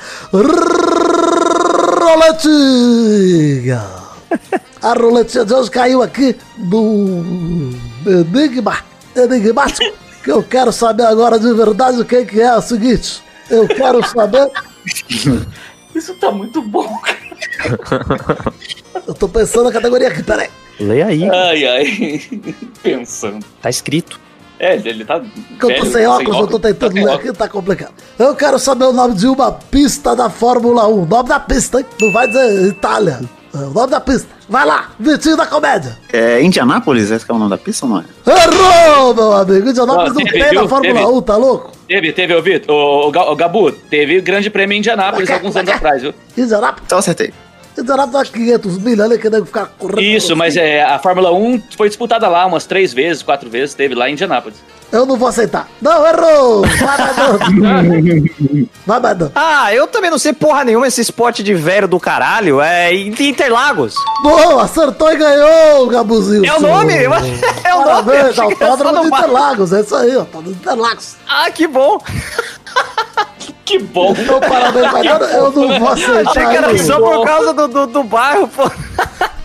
[2.88, 3.82] Roletinha!
[4.82, 7.72] A roletinha de hoje caiu aqui no
[8.06, 8.78] Enigma,
[9.16, 13.22] Enigmático, que eu quero saber agora de verdade o que que é o seguinte.
[13.50, 14.50] Eu quero saber,
[15.96, 18.54] Isso tá muito bom, cara.
[19.08, 20.50] eu tô pensando na categoria aqui, peraí.
[20.80, 22.22] Lê aí, Ai, ai.
[22.84, 23.44] Pensando.
[23.62, 24.20] tá escrito.
[24.60, 25.20] É, ele, tá.
[25.20, 27.30] Que eu tô sem óculos, eu tô tentando sem ler óculos.
[27.30, 27.94] aqui, tá complicado.
[28.18, 31.06] Eu quero saber o nome de uma pista da Fórmula 1.
[31.06, 31.86] Nome da pista, hein?
[32.02, 33.20] Não vai dizer Itália.
[33.54, 34.28] É o nome da pista.
[34.50, 35.98] Vai lá, Vitinho da Comédia.
[36.12, 38.04] É Indianápolis, esse que é o nome da pista ou não é?
[38.26, 39.70] Errou, meu amigo.
[39.70, 40.70] Indianápolis não teve, tem na viu?
[40.70, 41.06] Fórmula Teve.
[41.18, 41.72] 1, tá louco?
[41.88, 45.56] Teve, teve, ô Vitor, o, o, Ga- o Gabu, teve grande prêmio em Indianápolis alguns
[45.56, 46.14] anos atrás, viu?
[46.38, 47.34] Indianápolis, Então acertei.
[47.78, 50.02] Indianápolis dá 500 mil ali que nego ficar correndo.
[50.02, 53.94] Isso, mas é, a Fórmula 1 foi disputada lá umas três vezes, quatro vezes, teve
[53.96, 54.58] lá em Indianápolis.
[54.92, 55.68] Eu não vou aceitar.
[55.82, 56.62] Não, errou.
[56.62, 57.40] Vai, Badão.
[58.86, 59.32] Vai, Badão.
[59.36, 62.62] Ah, eu também não sei porra nenhuma esse esporte de velho do caralho.
[62.62, 63.96] É Interlagos.
[64.24, 66.46] Boa, acertou e ganhou, Gabuzinho.
[66.46, 66.94] É o nome?
[67.64, 67.86] É o nome.
[67.86, 69.08] Parabéns, achei só autódromo de.
[69.08, 69.74] Interlagos.
[69.74, 71.16] É isso aí, autódromo de Interlagos.
[71.28, 72.00] Ah, que bom.
[73.66, 74.14] Que bom!
[74.18, 75.28] Então, parabéns, Badão.
[75.30, 76.50] Eu não vou Achei aceitar.
[76.50, 78.64] que era só por causa do, do, do bairro, pô.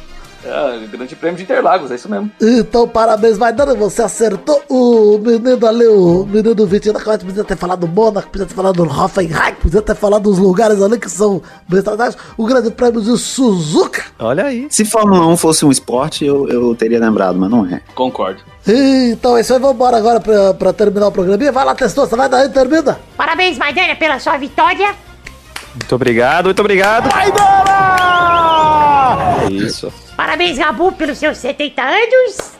[0.44, 2.30] É, grande prêmio de Interlagos, é isso mesmo.
[2.40, 3.76] Então, parabéns, vai dando.
[3.76, 7.26] Você acertou o menino ali, o menino do Vitinho da Comédia.
[7.26, 10.82] Podia ter falado do Mônaco, podia ter falado do Hoffenheim, podia ter falado dos lugares
[10.82, 12.16] ali que são bem estratégios.
[12.36, 14.02] O grande prêmio de Suzuka.
[14.18, 14.66] Olha aí.
[14.68, 17.80] Se Fórmula 1 fosse um esporte, eu, eu teria lembrado, mas não é.
[17.94, 18.40] Concordo.
[18.66, 21.52] Então é isso aí, vambora agora pra, pra terminar o programinha.
[21.52, 22.98] Vai lá, testou, você vai daí, termina.
[23.16, 24.94] Parabéns, Maidana, pela sua vitória.
[25.74, 27.08] Muito obrigado, muito obrigado.
[27.08, 27.91] É
[29.52, 29.92] isso.
[30.16, 32.52] Parabéns, Gabu, pelos seus 70 anos.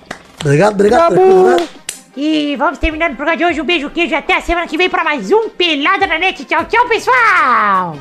[0.45, 1.15] Obrigado, obrigado.
[1.17, 1.69] né?
[2.17, 3.61] E vamos terminando o programa de hoje.
[3.61, 4.15] Um beijo, queijo.
[4.15, 6.45] Até a semana que vem pra mais um Pelada na Net.
[6.45, 7.97] Tchau, tchau, pessoal.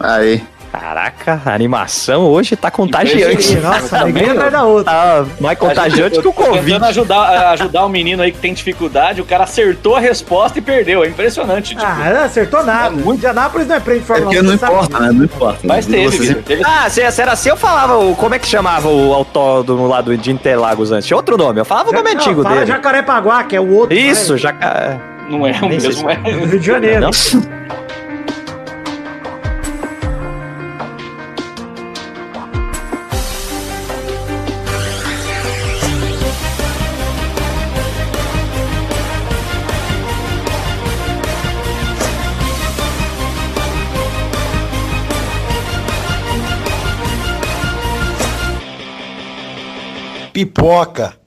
[0.00, 0.42] Aí.
[0.80, 3.56] Caraca, a animação hoje tá contagiante.
[3.56, 4.92] Nossa, alegria atrás da outra.
[4.92, 6.64] Tá mais contagiante que o Covid.
[6.64, 10.62] Tentando ajudar, ajudar o menino aí que tem dificuldade, o cara acertou a resposta e
[10.62, 11.04] perdeu.
[11.04, 11.70] É impressionante.
[11.70, 12.90] Tipo, Ah, não acertou nada.
[12.90, 14.34] muito- Indianápolis não é prêmio de É Fórmula 1.
[14.34, 15.12] porque não você sabe importa, né?
[15.12, 15.60] Não importa.
[15.64, 18.14] mas teve, Você teve Ah, se, se era assim, eu falava o.
[18.16, 21.06] Como é que chamava o autódromo lá do, de Interlagos antes?
[21.06, 22.66] Tinha outro nome, eu falava o nome não, antigo fala dele.
[22.66, 23.96] Jacarepaguá, que é o outro.
[23.96, 24.50] Isso, já.
[24.50, 24.98] é.
[25.28, 26.16] Não é o mesmo, é.
[26.18, 26.30] né?
[26.30, 27.00] Rio de Janeiro.
[27.00, 27.10] Não?
[50.44, 51.23] Pipoca.